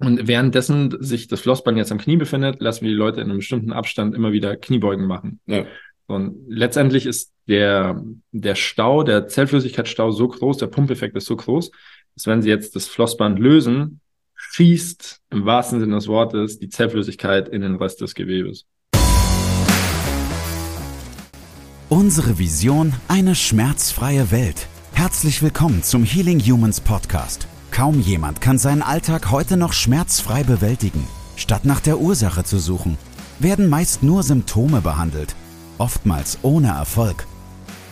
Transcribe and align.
Und 0.00 0.26
währenddessen 0.26 0.96
sich 1.00 1.28
das 1.28 1.40
Flossband 1.40 1.76
jetzt 1.76 1.92
am 1.92 1.98
Knie 1.98 2.16
befindet, 2.16 2.60
lassen 2.60 2.82
wir 2.82 2.90
die 2.90 2.96
Leute 2.96 3.20
in 3.20 3.28
einem 3.28 3.38
bestimmten 3.38 3.72
Abstand 3.72 4.14
immer 4.14 4.32
wieder 4.32 4.56
Kniebeugen 4.56 5.06
machen. 5.06 5.40
Ja. 5.46 5.66
Und 6.06 6.36
letztendlich 6.48 7.04
ist 7.04 7.32
der, 7.48 8.02
der 8.32 8.54
Stau, 8.54 9.02
der 9.02 9.28
Zellflüssigkeitsstau 9.28 10.10
so 10.10 10.26
groß, 10.26 10.56
der 10.56 10.68
Pumpeffekt 10.68 11.16
ist 11.16 11.26
so 11.26 11.36
groß, 11.36 11.70
dass 12.14 12.26
wenn 12.26 12.40
Sie 12.40 12.48
jetzt 12.48 12.74
das 12.74 12.88
Flossband 12.88 13.38
lösen, 13.38 14.00
schießt 14.36 15.20
im 15.30 15.44
wahrsten 15.44 15.80
Sinne 15.80 15.96
des 15.96 16.08
Wortes 16.08 16.58
die 16.58 16.70
Zellflüssigkeit 16.70 17.50
in 17.50 17.60
den 17.60 17.76
Rest 17.76 18.00
des 18.00 18.14
Gewebes. 18.14 18.64
Unsere 21.90 22.38
Vision, 22.38 22.94
eine 23.08 23.34
schmerzfreie 23.34 24.30
Welt. 24.30 24.66
Herzlich 24.92 25.42
willkommen 25.42 25.82
zum 25.82 26.04
Healing 26.04 26.40
Humans 26.40 26.80
Podcast. 26.80 27.49
Kaum 27.70 28.00
jemand 28.00 28.40
kann 28.40 28.58
seinen 28.58 28.82
Alltag 28.82 29.30
heute 29.30 29.56
noch 29.56 29.72
schmerzfrei 29.72 30.42
bewältigen. 30.42 31.06
Statt 31.36 31.64
nach 31.64 31.80
der 31.80 31.98
Ursache 32.00 32.44
zu 32.44 32.58
suchen, 32.58 32.98
werden 33.38 33.68
meist 33.68 34.02
nur 34.02 34.22
Symptome 34.22 34.80
behandelt, 34.80 35.34
oftmals 35.78 36.38
ohne 36.42 36.68
Erfolg. 36.68 37.26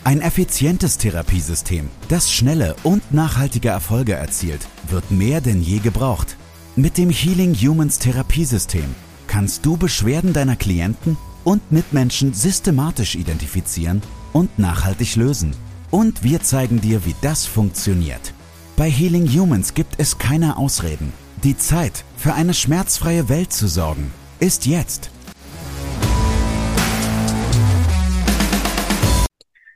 Ein 0.03 0.21
effizientes 0.21 0.97
Therapiesystem, 0.97 1.89
das 2.07 2.31
schnelle 2.31 2.75
und 2.83 3.13
nachhaltige 3.13 3.69
Erfolge 3.69 4.13
erzielt, 4.13 4.67
wird 4.87 5.11
mehr 5.11 5.41
denn 5.41 5.61
je 5.61 5.79
gebraucht. 5.79 6.37
Mit 6.75 6.97
dem 6.97 7.09
Healing 7.09 7.53
Humans 7.55 7.99
Therapiesystem 7.99 8.95
kannst 9.27 9.65
du 9.65 9.77
Beschwerden 9.77 10.33
deiner 10.33 10.55
Klienten 10.55 11.17
und 11.43 11.71
Mitmenschen 11.71 12.33
systematisch 12.33 13.15
identifizieren 13.15 14.01
und 14.33 14.59
nachhaltig 14.59 15.15
lösen. 15.15 15.55
Und 15.91 16.23
wir 16.23 16.41
zeigen 16.41 16.81
dir, 16.81 17.05
wie 17.05 17.15
das 17.21 17.45
funktioniert. 17.45 18.33
Bei 18.79 18.89
Healing 18.89 19.27
Humans 19.27 19.73
gibt 19.73 19.95
es 19.97 20.19
keine 20.19 20.55
Ausreden. 20.55 21.11
Die 21.43 21.57
Zeit, 21.57 22.05
für 22.15 22.33
eine 22.33 22.53
schmerzfreie 22.53 23.27
Welt 23.27 23.51
zu 23.51 23.67
sorgen, 23.67 24.13
ist 24.39 24.65
jetzt. 24.65 25.11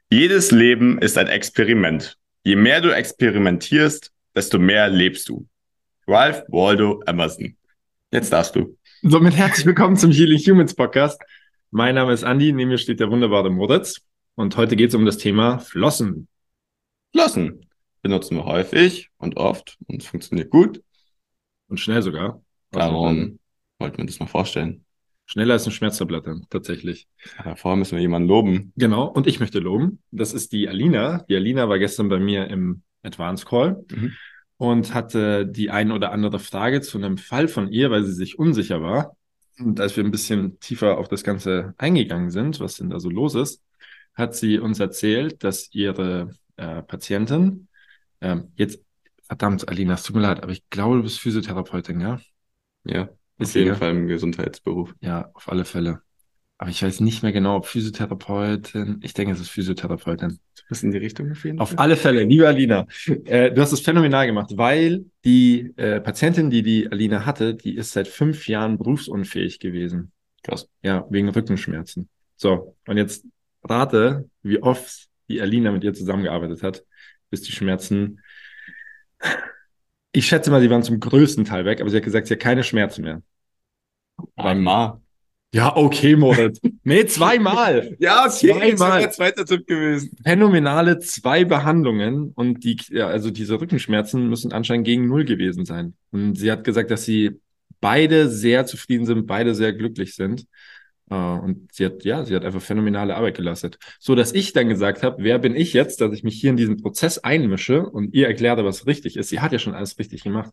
Jedes 0.10 0.52
Leben 0.52 1.00
ist 1.00 1.18
ein 1.18 1.28
Experiment. 1.28 2.18
Je 2.46 2.56
mehr 2.56 2.80
du 2.80 2.96
experimentierst, 2.96 4.14
desto 4.38 4.58
mehr 4.58 4.88
lebst 4.88 5.28
du. 5.28 5.50
Ralph 6.08 6.46
Waldo 6.48 7.04
Emerson. 7.06 7.58
Jetzt 8.10 8.32
darfst 8.32 8.56
du. 8.56 8.78
Somit 9.02 9.36
herzlich 9.36 9.66
willkommen 9.66 9.98
zum 9.98 10.14
Healing 10.14 10.40
Humans 10.40 10.76
Podcast. 10.76 11.22
Mein 11.72 11.96
Name 11.96 12.14
ist 12.14 12.24
Andy, 12.24 12.54
neben 12.54 12.70
mir 12.70 12.78
steht 12.78 13.02
der 13.02 13.12
wunderbare 13.12 13.50
Moritz 13.52 14.00
und 14.36 14.56
heute 14.56 14.78
geht 14.78 14.92
es 14.92 14.96
um 14.96 15.06
das 15.06 15.18
Thema 15.18 15.60
Flossen. 15.60 16.30
Flossen 17.12 17.66
benutzen 18.04 18.38
wir 18.38 18.46
häufig 18.46 19.10
und 19.18 19.38
oft 19.38 19.78
und 19.88 20.04
es 20.04 20.08
funktioniert 20.08 20.52
gut. 20.52 20.84
Und 21.68 21.80
schnell 21.80 22.04
sogar. 22.04 22.44
Darum 22.70 23.40
wollten 23.80 23.98
wir 23.98 24.06
das 24.06 24.20
mal 24.20 24.28
vorstellen. 24.28 24.86
Schneller 25.26 25.54
als 25.54 25.64
eine 25.64 25.72
Schmerztablette, 25.72 26.42
tatsächlich. 26.50 27.08
Aber 27.38 27.56
vorher 27.56 27.78
müssen 27.78 27.96
wir 27.96 28.02
jemanden 28.02 28.28
loben. 28.28 28.74
Genau, 28.76 29.08
und 29.08 29.26
ich 29.26 29.40
möchte 29.40 29.60
loben. 29.60 30.00
Das 30.12 30.34
ist 30.34 30.52
die 30.52 30.68
Alina. 30.68 31.26
Die 31.30 31.36
Alina 31.36 31.70
war 31.70 31.80
gestern 31.80 32.10
bei 32.10 32.20
mir 32.20 32.48
im 32.50 32.84
Advance 33.02 33.46
Call 33.46 33.84
Mhm. 33.90 34.14
und 34.58 34.94
hatte 34.94 35.48
die 35.48 35.70
ein 35.72 35.92
oder 35.92 36.12
andere 36.12 36.40
Frage 36.40 36.82
zu 36.82 36.98
einem 36.98 37.18
Fall 37.18 37.48
von 37.48 37.72
ihr, 37.72 37.90
weil 37.90 38.04
sie 38.04 38.14
sich 38.14 38.38
unsicher 38.38 38.82
war. 38.82 39.16
Und 39.60 39.80
als 39.80 39.96
wir 39.96 40.04
ein 40.04 40.12
bisschen 40.12 40.60
tiefer 40.60 40.98
auf 40.98 41.08
das 41.08 41.24
Ganze 41.24 41.74
eingegangen 41.78 42.30
sind, 42.32 42.60
was 42.60 42.76
denn 42.76 42.90
da 42.90 43.00
so 43.00 43.10
los 43.10 43.34
ist, 43.36 43.62
hat 44.16 44.36
sie 44.36 44.60
uns 44.60 44.80
erzählt, 44.80 45.44
dass 45.44 45.70
ihre 45.74 46.32
äh, 46.58 46.82
Patientin 46.84 47.68
ähm, 48.24 48.52
jetzt, 48.56 48.80
verdammt, 49.28 49.68
Alina, 49.68 49.94
es 49.94 50.04
tut 50.04 50.16
mir 50.16 50.22
leid, 50.22 50.42
aber 50.42 50.52
ich 50.52 50.68
glaube, 50.70 50.98
du 50.98 51.04
bist 51.04 51.20
Physiotherapeutin, 51.20 52.00
ja? 52.00 52.20
Ja, 52.86 53.10
Ist 53.38 53.50
auf 53.50 53.56
jeden 53.56 53.68
egal. 53.68 53.76
Fall 53.76 53.92
im 53.92 54.08
Gesundheitsberuf. 54.08 54.94
Ja, 55.02 55.30
auf 55.34 55.50
alle 55.50 55.66
Fälle. 55.66 56.02
Aber 56.58 56.70
ich 56.70 56.82
weiß 56.82 57.02
nicht 57.02 57.24
mehr 57.24 57.32
genau, 57.32 57.58
ob 57.58 57.66
Physiotherapeutin. 57.66 59.00
Ich 59.04 59.14
denke, 59.14 59.34
es 59.34 59.40
ist 59.42 59.50
Physiotherapeutin. 59.50 60.40
Du 60.56 60.62
bist 60.70 60.84
in 60.84 60.92
die 60.92 60.98
Richtung 60.98 61.32
auf 61.32 61.44
jeden 61.44 61.60
Auf 61.60 61.78
alle 61.78 61.98
Fälle, 61.98 62.24
liebe 62.24 62.48
Alina, 62.48 62.88
äh, 63.26 63.52
du 63.52 63.62
hast 63.62 63.74
es 63.74 63.82
phänomenal 63.82 64.28
gemacht, 64.28 64.52
weil 64.56 65.06
die 65.26 65.74
äh, 65.76 66.00
Patientin, 66.00 66.50
die 66.50 66.62
die 66.62 66.90
Alina 66.90 67.26
hatte, 67.26 67.56
die 67.56 67.76
ist 67.76 67.92
seit 67.92 68.08
fünf 68.08 68.48
Jahren 68.48 68.78
berufsunfähig 68.78 69.60
gewesen. 69.60 70.12
Krass. 70.44 70.70
Ja, 70.82 71.06
wegen 71.10 71.30
Rückenschmerzen. 71.30 72.08
So, 72.36 72.76
und 72.88 72.98
jetzt 72.98 73.26
rate, 73.64 74.30
wie 74.42 74.62
oft 74.62 75.08
die 75.30 75.42
Alina 75.42 75.72
mit 75.72 75.84
ihr 75.84 75.94
zusammengearbeitet 75.94 76.64
hat, 76.64 76.84
bis 77.30 77.42
die 77.42 77.52
Schmerzen. 77.52 78.20
Ich 80.12 80.28
schätze 80.28 80.52
mal, 80.52 80.62
sie 80.62 80.70
waren 80.70 80.84
zum 80.84 81.00
größten 81.00 81.46
Teil 81.46 81.66
weg, 81.66 81.82
aber 81.82 81.90
sie 81.90 81.98
hat 81.98 82.04
gesagt, 82.04 82.28
sie 82.28 82.34
hat 82.36 82.40
keine 82.40 82.64
Schmerzen 82.64 83.04
mehr. 83.04 83.22
Einmal. 84.36 85.00
Ja, 85.54 85.76
okay, 85.76 86.16
Moritz. 86.16 86.60
Nee, 86.84 87.06
zweimal. 87.06 87.96
Ja, 88.00 88.26
okay, 88.26 88.72
das 88.72 88.80
wäre 88.80 89.00
der 89.00 89.12
zweite 89.12 89.46
Tipp 89.46 89.68
gewesen. 89.68 90.18
phänomenale 90.24 90.98
zwei 91.00 91.46
Behandlungen 91.46 92.32
und 92.34 92.64
die, 92.64 92.78
ja, 92.90 93.08
also 93.08 93.30
diese 93.30 93.62
Rückenschmerzen 93.62 94.30
müssen 94.30 94.52
anscheinend 94.52 94.86
gegen 94.86 95.08
Null 95.08 95.26
gewesen 95.26 95.66
sein. 95.66 95.94
Und 96.12 96.36
sie 96.36 96.52
hat 96.52 96.64
gesagt, 96.64 96.90
dass 96.90 97.06
sie 97.06 97.40
beide 97.82 98.30
sehr 98.30 98.66
zufrieden 98.66 99.06
sind, 99.06 99.28
beide 99.28 99.54
sehr 99.54 99.74
glücklich 99.74 100.16
sind. 100.16 100.46
Äh, 101.14 101.40
Und 101.40 101.74
sie 101.74 101.86
hat, 101.86 102.04
ja, 102.04 102.26
sie 102.26 102.36
hat 102.36 102.44
einfach 102.44 102.62
phänomenale 102.62 103.16
Arbeit 103.16 103.38
geleistet. 103.38 103.78
So 104.00 104.16
dass 104.16 104.34
ich 104.34 104.54
dann 104.54 104.68
gesagt 104.70 105.04
habe, 105.04 105.24
wer 105.24 105.40
bin 105.40 105.56
ich 105.56 105.74
jetzt, 105.74 106.02
dass 106.02 106.14
ich 106.14 106.24
mich 106.24 106.40
hier 106.40 106.50
in 106.50 106.58
diesen 106.58 106.78
Prozess 106.82 107.20
einmische 107.20 107.86
und 107.88 108.14
ihr 108.14 108.28
erkläre, 108.28 108.66
was 108.66 108.88
richtig 108.88 109.18
ist. 109.18 109.30
Sie 109.30 109.40
hat 109.40 109.52
ja 109.52 109.60
schon 109.60 109.76
alles 109.76 109.98
richtig 110.00 110.24
gemacht. 110.24 110.52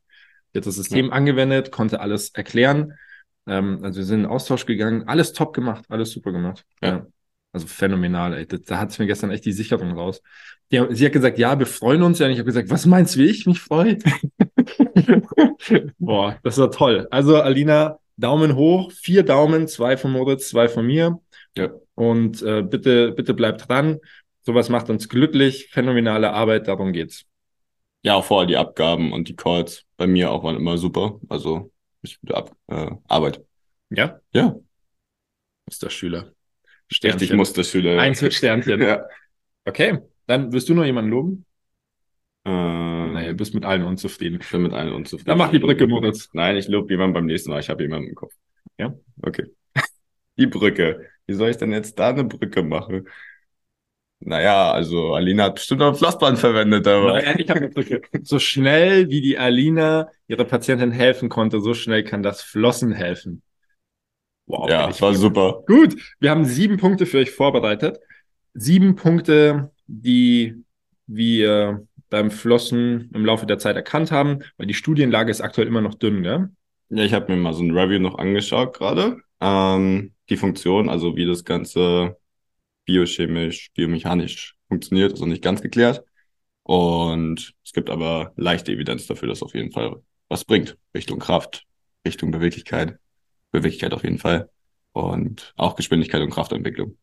Sie 0.52 0.58
hat 0.58 0.66
das 0.66 0.74
System 0.74 1.12
angewendet, 1.12 1.70
konnte 1.70 2.00
alles 2.00 2.30
erklären. 2.30 2.94
Ähm, 3.46 3.80
also 3.82 3.98
wir 3.98 4.04
sind 4.04 4.16
in 4.18 4.22
den 4.24 4.30
Austausch 4.30 4.66
gegangen, 4.66 5.04
alles 5.08 5.32
top 5.32 5.54
gemacht, 5.54 5.84
alles 5.88 6.10
super 6.10 6.32
gemacht. 6.32 6.64
Ja. 6.82 7.06
Also 7.52 7.66
phänomenal, 7.66 8.34
ey. 8.34 8.46
Da 8.46 8.78
hat 8.78 8.90
es 8.90 8.98
mir 8.98 9.06
gestern 9.06 9.30
echt 9.30 9.44
die 9.44 9.52
Sicherung 9.52 9.92
raus. 9.92 10.22
Ja, 10.70 10.86
sie 10.90 11.04
hat 11.04 11.12
gesagt, 11.12 11.38
ja, 11.38 11.58
wir 11.58 11.66
freuen 11.66 12.02
uns 12.02 12.18
ja. 12.20 12.26
Und 12.26 12.32
ich 12.32 12.38
habe 12.38 12.46
gesagt, 12.46 12.70
was 12.70 12.86
meinst 12.86 13.16
du, 13.16 13.20
wie 13.20 13.26
ich 13.26 13.46
mich 13.46 13.60
freue? 13.60 13.98
Boah, 15.98 16.38
das 16.42 16.58
war 16.58 16.70
toll. 16.70 17.08
Also, 17.10 17.40
Alina, 17.40 17.98
Daumen 18.20 18.54
hoch, 18.54 18.92
vier 18.92 19.22
Daumen, 19.22 19.66
zwei 19.68 19.96
von 19.96 20.12
Moritz, 20.12 20.48
zwei 20.50 20.68
von 20.68 20.86
mir. 20.86 21.20
Ja. 21.56 21.70
Und 21.94 22.42
äh, 22.42 22.62
bitte, 22.62 23.12
bitte 23.12 23.34
bleibt 23.34 23.68
dran. 23.68 23.98
Sowas 24.42 24.68
macht 24.68 24.90
uns 24.90 25.08
glücklich. 25.08 25.68
Phänomenale 25.70 26.32
Arbeit, 26.32 26.68
darum 26.68 26.92
geht's. 26.92 27.24
Ja, 28.02 28.14
auch 28.14 28.24
vorher 28.24 28.46
die 28.46 28.56
Abgaben 28.56 29.12
und 29.12 29.28
die 29.28 29.36
Calls 29.36 29.84
bei 29.96 30.06
mir 30.06 30.30
auch 30.30 30.42
waren 30.44 30.56
immer 30.56 30.78
super. 30.78 31.20
Also, 31.28 31.70
richtig 32.02 32.20
gute 32.20 32.36
Ab 32.36 32.56
äh, 32.68 32.90
Arbeit. 33.08 33.42
Ja? 33.90 34.20
Ja, 34.32 34.56
Musterschüler. 35.66 36.32
richtig 37.02 37.32
Musterschüler. 37.32 38.00
Eins 38.00 38.20
mit 38.22 38.34
Sternchen. 38.34 38.80
Ja. 38.82 39.04
Okay, 39.64 39.98
dann 40.26 40.52
wirst 40.52 40.68
du 40.68 40.74
noch 40.74 40.84
jemanden 40.84 41.10
loben? 41.10 41.44
Ähm, 42.44 42.89
Naja, 43.10 43.28
du 43.28 43.34
bist 43.34 43.54
mit 43.54 43.64
allen 43.64 43.84
unzufrieden. 43.84 44.38
ich 44.40 44.50
bin 44.50 44.62
mit 44.62 44.72
allen 44.72 44.92
unzufrieden. 44.92 45.28
Dann 45.28 45.38
mach 45.38 45.50
die 45.50 45.58
Brücke, 45.58 45.86
Moritz. 45.86 46.28
Nein, 46.32 46.56
ich 46.56 46.68
lobe 46.68 46.92
jemanden 46.92 47.14
beim 47.14 47.26
nächsten 47.26 47.50
Mal. 47.50 47.60
Ich 47.60 47.68
habe 47.68 47.82
jemanden 47.82 48.08
im 48.08 48.14
Kopf. 48.14 48.34
Ja? 48.78 48.94
Okay. 49.22 49.46
Die 50.36 50.46
Brücke. 50.46 51.06
Wie 51.26 51.34
soll 51.34 51.50
ich 51.50 51.58
denn 51.58 51.72
jetzt 51.72 51.98
da 51.98 52.10
eine 52.10 52.24
Brücke 52.24 52.62
machen? 52.62 53.06
Naja, 54.20 54.70
also 54.70 55.14
Alina 55.14 55.44
hat 55.44 55.54
bestimmt 55.54 55.80
ein 55.80 55.94
Flossband 55.94 56.38
verwendet, 56.38 56.86
aber. 56.86 57.22
Nein, 57.22 57.38
ich 57.38 57.48
habe 57.48 57.60
eine 57.60 57.68
Brücke. 57.70 58.02
So 58.22 58.38
schnell 58.38 59.08
wie 59.08 59.22
die 59.22 59.38
Alina 59.38 60.10
ihrer 60.28 60.44
Patientin 60.44 60.90
helfen 60.90 61.30
konnte, 61.30 61.60
so 61.60 61.72
schnell 61.72 62.04
kann 62.04 62.22
das 62.22 62.42
Flossen 62.42 62.92
helfen. 62.92 63.42
Wow, 64.46 64.68
ja, 64.68 64.90
ich 64.90 65.00
war 65.00 65.14
super. 65.14 65.62
Gut, 65.66 65.96
wir 66.18 66.30
haben 66.30 66.44
sieben 66.44 66.76
Punkte 66.76 67.06
für 67.06 67.18
euch 67.18 67.30
vorbereitet. 67.30 67.98
Sieben 68.52 68.94
Punkte, 68.96 69.70
die 69.86 70.64
wir 71.06 71.86
beim 72.10 72.30
Flossen 72.30 73.10
im 73.14 73.24
Laufe 73.24 73.46
der 73.46 73.58
Zeit 73.58 73.76
erkannt 73.76 74.10
haben, 74.10 74.40
weil 74.56 74.66
die 74.66 74.74
Studienlage 74.74 75.30
ist 75.30 75.40
aktuell 75.40 75.68
immer 75.68 75.80
noch 75.80 75.94
dünn, 75.94 76.22
gell? 76.22 76.50
Ja, 76.90 77.04
ich 77.04 77.14
habe 77.14 77.32
mir 77.32 77.40
mal 77.40 77.54
so 77.54 77.62
ein 77.62 77.70
Review 77.70 78.00
noch 78.00 78.18
angeschaut 78.18 78.76
gerade. 78.76 79.18
Ähm, 79.40 80.12
die 80.28 80.36
Funktion, 80.36 80.88
also 80.88 81.16
wie 81.16 81.24
das 81.24 81.44
Ganze 81.44 82.16
biochemisch, 82.84 83.70
biomechanisch 83.74 84.56
funktioniert, 84.68 85.12
ist 85.12 85.20
noch 85.20 85.28
nicht 85.28 85.42
ganz 85.42 85.62
geklärt. 85.62 86.04
Und 86.64 87.54
es 87.64 87.72
gibt 87.72 87.90
aber 87.90 88.32
leichte 88.36 88.72
Evidenz 88.72 89.06
dafür, 89.06 89.28
dass 89.28 89.42
auf 89.42 89.54
jeden 89.54 89.72
Fall 89.72 90.02
was 90.28 90.44
bringt. 90.44 90.76
Richtung 90.94 91.18
Kraft, 91.18 91.64
Richtung 92.06 92.32
Beweglichkeit. 92.32 92.98
Beweglichkeit 93.52 93.92
auf 93.94 94.02
jeden 94.04 94.18
Fall. 94.18 94.50
Und 94.92 95.52
auch 95.56 95.76
Geschwindigkeit 95.76 96.22
und 96.22 96.30
Kraftentwicklung. 96.30 96.96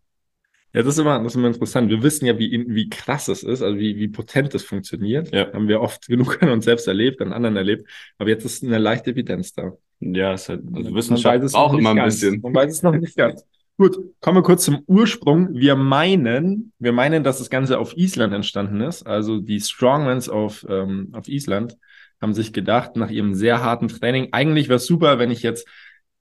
Ja, 0.78 0.84
das 0.84 0.94
ist 0.94 1.00
immer, 1.00 1.18
das 1.18 1.32
ist 1.32 1.38
immer 1.38 1.48
interessant. 1.48 1.90
Wir 1.90 2.04
wissen 2.04 2.28
ja, 2.28 2.38
wie, 2.38 2.66
wie 2.68 2.88
krass 2.88 3.30
es 3.30 3.42
ist, 3.42 3.64
also 3.64 3.80
wie, 3.80 3.98
wie 3.98 4.10
potent 4.10 4.54
es 4.54 4.64
funktioniert. 4.64 5.34
Ja. 5.34 5.52
Haben 5.52 5.68
wir 5.68 5.82
oft 5.82 6.06
genug 6.06 6.40
an 6.44 6.50
uns 6.50 6.66
selbst 6.66 6.88
erlebt, 6.88 7.20
an 7.20 7.34
anderen 7.34 7.56
erlebt. 7.56 7.90
Aber 8.20 8.30
jetzt 8.30 8.46
ist 8.46 8.64
eine 8.64 8.78
leichte 8.78 9.10
Evidenz 9.10 9.54
da. 9.54 9.72
Ja, 10.02 10.36
ist 10.36 10.50
halt, 10.50 10.62
also 10.72 10.94
Wissenschaft 10.94 11.44
es 11.44 11.56
auch 11.56 11.74
immer 11.74 11.90
ein 11.90 11.96
ganz. 11.96 12.20
bisschen. 12.22 12.42
Man 12.42 12.54
weiß 12.54 12.72
es 12.72 12.84
noch 12.84 12.94
nicht 12.94 13.18
ganz. 13.18 13.44
Gut, 13.80 13.98
kommen 14.22 14.38
wir 14.38 14.44
kurz 14.44 14.66
zum 14.66 14.84
Ursprung. 14.86 15.56
Wir 15.56 15.76
meinen, 15.76 16.74
wir 16.78 16.92
meinen, 16.92 17.24
dass 17.24 17.40
das 17.40 17.50
Ganze 17.50 17.80
auf 17.80 17.98
Island 17.98 18.36
entstanden 18.36 18.82
ist. 18.82 19.02
Also 19.02 19.40
die 19.40 19.60
Strongmans 19.60 20.30
auf, 20.30 20.64
ähm, 20.70 21.10
auf 21.14 21.28
Island 21.28 21.76
haben 22.22 22.36
sich 22.36 22.54
gedacht, 22.54 22.96
nach 22.98 23.10
ihrem 23.10 23.34
sehr 23.34 23.64
harten 23.64 23.88
Training, 23.88 24.28
eigentlich 24.32 24.70
wäre 24.70 24.78
es 24.78 24.86
super, 24.86 25.18
wenn 25.18 25.32
ich 25.32 25.42
jetzt 25.42 25.68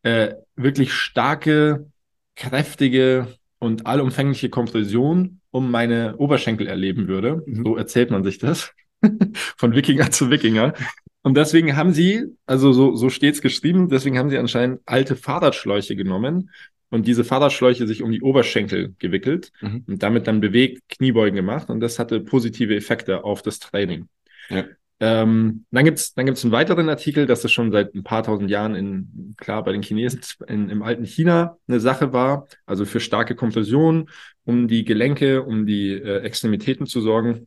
äh, 0.03 0.33
wirklich 0.55 0.95
starke, 0.95 1.91
kräftige 2.37 3.27
und 3.59 3.87
allumfängliche 3.87 4.51
Kompression 4.51 5.41
um 5.51 5.71
meine 5.71 6.17
Oberschenkel 6.17 6.67
erleben 6.67 7.09
würde. 7.09 7.43
Mhm. 7.47 7.65
So 7.65 7.77
erzählt 7.77 8.11
man 8.11 8.25
sich 8.25 8.39
das. 8.39 8.73
Von 9.57 9.75
Wikinger 9.75 10.11
zu 10.11 10.31
Wikinger. 10.31 10.75
Und 11.23 11.37
deswegen 11.37 11.77
haben 11.77 11.93
sie, 11.93 12.25
also 12.47 12.73
so, 12.73 12.95
so 12.95 13.11
steht's 13.11 13.41
geschrieben, 13.41 13.89
deswegen 13.89 14.19
haben 14.19 14.31
sie 14.31 14.39
anscheinend 14.39 14.81
alte 14.87 15.17
Fahrradschläuche 15.17 15.97
genommen 15.97 16.51
und 16.91 17.07
diese 17.07 17.25
Fahrradschläuche 17.25 17.87
sich 17.87 18.03
um 18.03 18.13
die 18.13 18.23
Oberschenkel 18.23 18.95
gewickelt 18.99 19.51
mhm. 19.61 19.85
und 19.89 20.03
damit 20.03 20.29
dann 20.29 20.41
bewegt 20.41 20.83
Kniebeugen 20.89 21.35
gemacht 21.35 21.69
und 21.69 21.81
das 21.81 21.99
hatte 21.99 22.21
positive 22.21 22.77
Effekte 22.77 23.25
auf 23.25 23.43
das 23.43 23.59
Training. 23.59 24.09
Ja. 24.51 24.67
Ähm, 24.99 25.67
dann 25.71 25.85
gibt's 25.85 26.15
dann 26.15 26.25
gibt's 26.25 26.43
einen 26.43 26.53
weiteren 26.53 26.89
Artikel, 26.89 27.27
dass 27.27 27.45
es 27.45 27.53
schon 27.53 27.71
seit 27.71 27.95
ein 27.95 28.03
paar 28.03 28.23
tausend 28.23 28.51
Jahren 28.51 28.75
in, 28.75 29.35
klar, 29.37 29.63
bei 29.63 29.73
den 29.73 29.83
Chinesen 29.83 30.21
in, 30.49 30.71
im 30.71 30.83
alten 30.83 31.05
China 31.05 31.59
eine 31.69 31.81
Sache 31.81 32.15
war, 32.15 32.47
also 32.65 32.87
für 32.87 33.01
starke 33.01 33.35
Kompression, 33.35 34.09
um 34.45 34.69
die 34.69 34.85
Gelenke, 34.85 35.43
um 35.43 35.67
die 35.67 35.93
äh, 35.93 36.21
Extremitäten 36.21 36.87
zu 36.87 37.03
sorgen. 37.03 37.47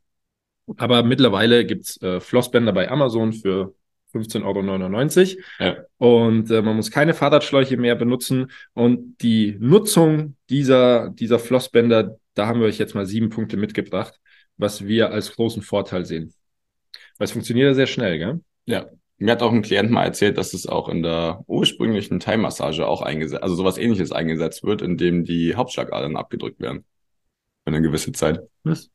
Aber 0.78 1.02
mittlerweile 1.02 1.66
gibt's 1.66 2.00
äh, 2.04 2.20
Flossbänder 2.20 2.72
bei 2.72 2.92
Amazon 2.92 3.34
für 3.34 3.74
15,99 4.14 5.38
Euro. 5.38 5.44
Ja. 5.60 5.84
Und 5.98 6.52
äh, 6.52 6.62
man 6.62 6.76
muss 6.76 6.92
keine 6.92 7.14
Fahrradschläuche 7.16 7.78
mehr 7.78 7.96
benutzen. 7.96 8.52
Und 8.74 9.18
die 9.22 9.58
Nutzung 9.60 10.36
dieser, 10.50 11.10
dieser 11.10 11.40
Flossbänder, 11.40 12.18
da 12.34 12.48
haben 12.48 12.60
wir 12.60 12.68
euch 12.68 12.78
jetzt 12.78 12.96
mal 12.96 13.06
sieben 13.06 13.30
Punkte 13.30 13.58
mitgebracht, 13.58 14.20
was 14.58 14.86
wir 14.86 15.12
als 15.12 15.36
großen 15.36 15.62
Vorteil 15.62 16.06
sehen. 16.06 16.34
Weil 17.20 17.26
es 17.26 17.34
funktioniert 17.34 17.68
ja 17.68 17.74
sehr 17.76 17.88
schnell, 17.88 18.18
gell? 18.18 18.40
Ja. 18.66 18.88
Mir 19.18 19.34
hat 19.34 19.44
auch 19.44 19.52
ein 19.52 19.62
Klient 19.62 19.92
mal 19.92 20.06
erzählt, 20.06 20.38
dass 20.38 20.54
es 20.54 20.66
auch 20.66 20.88
in 20.88 21.04
der 21.04 21.44
ursprünglichen 21.48 22.22
Thai-Massage 22.22 22.88
auch 22.88 23.02
eingesetzt, 23.02 23.44
also 23.44 23.54
sowas 23.54 23.78
ähnliches 23.78 24.14
eingesetzt 24.14 24.64
wird, 24.64 24.82
in 24.82 24.96
dem 24.96 25.26
die 25.26 25.56
Hauptschlagadern 25.56 26.16
abgedrückt 26.16 26.62
werden. 26.62 26.86
Für 27.66 27.68
eine 27.68 27.82
gewisse 27.82 28.14
Zeit. 28.14 28.40
Was? 28.64 28.90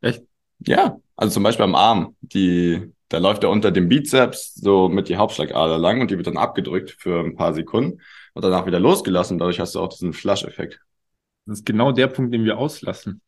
Echt? 0.00 0.24
Ja. 0.58 0.98
Also 1.14 1.34
zum 1.34 1.44
Beispiel 1.44 1.64
am 1.64 1.76
Arm. 1.76 2.16
Die, 2.20 2.92
da 3.08 3.18
läuft 3.18 3.44
er 3.44 3.50
unter 3.50 3.70
dem 3.70 3.88
Bizeps 3.88 4.54
so 4.54 4.88
mit 4.88 5.08
die 5.08 5.16
Hauptschlagader 5.16 5.78
lang 5.78 6.00
und 6.00 6.10
die 6.10 6.16
wird 6.16 6.26
dann 6.26 6.36
abgedrückt 6.36 6.96
für 6.98 7.20
ein 7.20 7.36
paar 7.36 7.54
Sekunden 7.54 8.00
und 8.34 8.44
danach 8.44 8.66
wieder 8.66 8.80
losgelassen. 8.80 9.38
Dadurch 9.38 9.60
hast 9.60 9.76
du 9.76 9.80
auch 9.80 9.88
diesen 9.88 10.12
Flush-Effekt. 10.12 10.80
Das 11.46 11.60
ist 11.60 11.64
genau 11.66 11.92
der 11.92 12.08
Punkt, 12.08 12.34
den 12.34 12.44
wir 12.44 12.58
auslassen. 12.58 13.20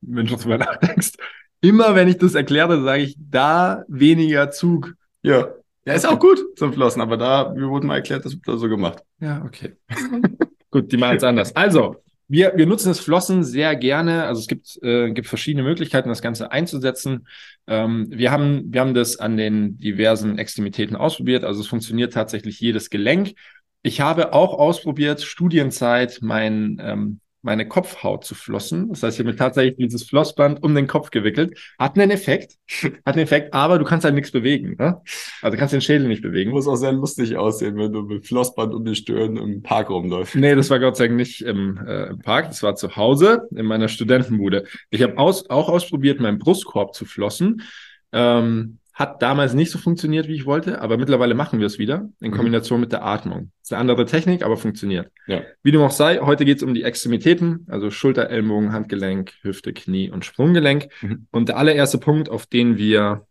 Wenn 0.00 0.26
du 0.26 0.36
darüber 0.36 0.58
nachdenkst 0.58 1.14
immer 1.62 1.94
wenn 1.94 2.08
ich 2.08 2.18
das 2.18 2.34
erkläre, 2.34 2.82
sage 2.82 3.04
ich, 3.04 3.16
da 3.18 3.84
weniger 3.88 4.50
Zug. 4.50 4.94
Ja. 5.22 5.48
Ja, 5.84 5.94
ist 5.94 6.06
auch 6.06 6.18
gut 6.18 6.38
zum 6.56 6.72
Flossen, 6.72 7.00
aber 7.00 7.16
da, 7.16 7.52
mir 7.56 7.68
wurde 7.68 7.86
mal 7.86 7.96
erklärt, 7.96 8.24
das 8.24 8.34
wird 8.34 8.46
da 8.46 8.56
so 8.56 8.68
gemacht. 8.68 9.02
Ja, 9.18 9.42
okay. 9.44 9.72
gut, 10.70 10.92
die 10.92 10.96
machen 10.96 11.16
es 11.16 11.24
anders. 11.24 11.56
Also, 11.56 11.96
wir, 12.28 12.52
wir 12.56 12.66
nutzen 12.66 12.88
das 12.88 13.00
Flossen 13.00 13.42
sehr 13.44 13.74
gerne. 13.76 14.24
Also 14.24 14.40
es 14.40 14.46
gibt, 14.46 14.78
äh, 14.82 15.10
gibt 15.10 15.26
verschiedene 15.26 15.64
Möglichkeiten, 15.64 16.08
das 16.08 16.22
Ganze 16.22 16.50
einzusetzen. 16.50 17.26
Ähm, 17.66 18.06
wir, 18.10 18.30
haben, 18.30 18.72
wir 18.72 18.80
haben 18.80 18.94
das 18.94 19.18
an 19.18 19.36
den 19.36 19.76
diversen 19.76 20.38
Extremitäten 20.38 20.96
ausprobiert. 20.96 21.44
Also 21.44 21.60
es 21.60 21.66
funktioniert 21.66 22.12
tatsächlich 22.12 22.58
jedes 22.60 22.88
Gelenk. 22.88 23.34
Ich 23.82 24.00
habe 24.00 24.32
auch 24.32 24.54
ausprobiert, 24.54 25.20
Studienzeit, 25.22 26.20
mein 26.22 26.78
ähm, 26.80 27.20
meine 27.42 27.66
Kopfhaut 27.66 28.24
zu 28.24 28.34
flossen. 28.34 28.88
Das 28.88 29.02
heißt, 29.02 29.16
ich 29.16 29.20
habe 29.20 29.32
mir 29.32 29.36
tatsächlich 29.36 29.76
dieses 29.76 30.04
Flossband 30.04 30.62
um 30.62 30.74
den 30.74 30.86
Kopf 30.86 31.10
gewickelt. 31.10 31.58
Hat 31.78 31.98
einen 31.98 32.10
Effekt, 32.10 32.56
hat 33.04 33.14
einen 33.14 33.24
Effekt, 33.24 33.52
aber 33.52 33.78
du 33.78 33.84
kannst 33.84 34.04
halt 34.04 34.14
nichts 34.14 34.30
bewegen. 34.30 34.76
Ne? 34.78 35.00
Also 35.42 35.54
du 35.54 35.58
kannst 35.58 35.74
den 35.74 35.80
Schädel 35.80 36.08
nicht 36.08 36.22
bewegen. 36.22 36.52
Muss 36.52 36.68
auch 36.68 36.76
sehr 36.76 36.92
lustig 36.92 37.36
aussehen, 37.36 37.76
wenn 37.76 37.92
du 37.92 38.02
mit 38.02 38.26
Flossband 38.26 38.72
um 38.72 38.84
die 38.84 38.94
Stirn 38.94 39.36
im 39.36 39.62
Park 39.62 39.90
rumläufst. 39.90 40.36
Nee, 40.36 40.54
das 40.54 40.70
war 40.70 40.78
Gott 40.78 40.96
sei 40.96 41.08
Dank 41.08 41.16
nicht 41.16 41.42
im, 41.42 41.78
äh, 41.84 42.10
im 42.10 42.20
Park, 42.20 42.48
das 42.48 42.62
war 42.62 42.76
zu 42.76 42.96
Hause 42.96 43.48
in 43.50 43.66
meiner 43.66 43.88
Studentenbude. 43.88 44.64
Ich 44.90 45.02
habe 45.02 45.18
aus, 45.18 45.50
auch 45.50 45.68
ausprobiert, 45.68 46.20
meinen 46.20 46.38
Brustkorb 46.38 46.94
zu 46.94 47.04
flossen. 47.04 47.62
Ähm, 48.12 48.78
hat 49.02 49.20
damals 49.20 49.52
nicht 49.52 49.70
so 49.70 49.78
funktioniert, 49.78 50.28
wie 50.28 50.34
ich 50.34 50.46
wollte, 50.46 50.80
aber 50.80 50.96
mittlerweile 50.96 51.34
machen 51.34 51.58
wir 51.58 51.66
es 51.66 51.78
wieder 51.78 52.08
in 52.20 52.30
mhm. 52.30 52.36
Kombination 52.36 52.80
mit 52.80 52.92
der 52.92 53.04
Atmung. 53.04 53.50
ist 53.60 53.72
eine 53.72 53.80
andere 53.80 54.06
Technik, 54.06 54.44
aber 54.44 54.56
funktioniert. 54.56 55.10
Ja. 55.26 55.42
Wie 55.62 55.72
dem 55.72 55.80
auch 55.80 55.90
sei, 55.90 56.18
heute 56.18 56.44
geht 56.44 56.58
es 56.58 56.62
um 56.62 56.72
die 56.72 56.84
Extremitäten, 56.84 57.66
also 57.68 57.90
Schulter, 57.90 58.30
Ellenbogen, 58.30 58.72
Handgelenk, 58.72 59.32
Hüfte, 59.42 59.72
Knie 59.72 60.08
und 60.08 60.24
Sprunggelenk. 60.24 60.88
Mhm. 61.02 61.26
Und 61.32 61.48
der 61.48 61.58
allererste 61.58 61.98
Punkt, 61.98 62.28
auf 62.28 62.46
den 62.46 62.78
wir 62.78 63.26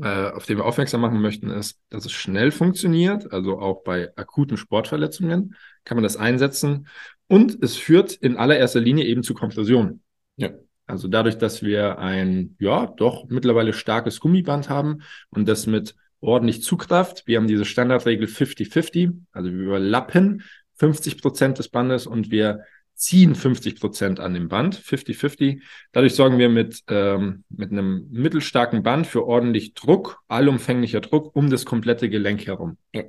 äh, 0.00 0.30
auf 0.30 0.46
den 0.46 0.58
wir 0.58 0.64
aufmerksam 0.64 1.00
machen 1.00 1.20
möchten, 1.20 1.50
ist, 1.50 1.80
dass 1.90 2.04
es 2.04 2.12
schnell 2.12 2.50
funktioniert, 2.50 3.32
also 3.32 3.58
auch 3.60 3.82
bei 3.84 4.10
akuten 4.16 4.56
Sportverletzungen 4.56 5.54
kann 5.84 5.96
man 5.96 6.02
das 6.02 6.16
einsetzen. 6.16 6.88
Und 7.28 7.62
es 7.62 7.76
führt 7.76 8.12
in 8.12 8.36
allererster 8.36 8.80
Linie 8.80 9.04
eben 9.06 9.22
zu 9.22 9.32
Kompression. 9.34 10.02
Ja. 10.36 10.50
Also 10.86 11.08
dadurch, 11.08 11.38
dass 11.38 11.62
wir 11.62 11.98
ein, 11.98 12.56
ja, 12.58 12.86
doch 12.86 13.26
mittlerweile 13.28 13.72
starkes 13.72 14.20
Gummiband 14.20 14.68
haben 14.68 15.02
und 15.30 15.48
das 15.48 15.66
mit 15.66 15.94
ordentlich 16.20 16.62
Zugkraft. 16.62 17.26
Wir 17.26 17.38
haben 17.38 17.48
diese 17.48 17.64
Standardregel 17.64 18.26
50-50, 18.26 19.12
also 19.32 19.50
wir 19.50 19.58
überlappen 19.58 20.42
50 20.76 21.20
Prozent 21.20 21.58
des 21.58 21.68
Bandes 21.68 22.06
und 22.06 22.30
wir 22.30 22.64
ziehen 22.94 23.34
50 23.34 23.80
Prozent 23.80 24.20
an 24.20 24.34
dem 24.34 24.48
Band, 24.48 24.76
50-50. 24.76 25.60
Dadurch 25.92 26.14
sorgen 26.14 26.38
wir 26.38 26.48
mit, 26.48 26.82
ähm, 26.88 27.44
mit 27.48 27.72
einem 27.72 28.06
mittelstarken 28.10 28.82
Band 28.82 29.06
für 29.06 29.26
ordentlich 29.26 29.74
Druck, 29.74 30.20
allumfänglicher 30.28 31.00
Druck 31.00 31.34
um 31.34 31.50
das 31.50 31.64
komplette 31.64 32.08
Gelenk 32.08 32.46
herum. 32.46 32.78
Ja. 32.94 33.02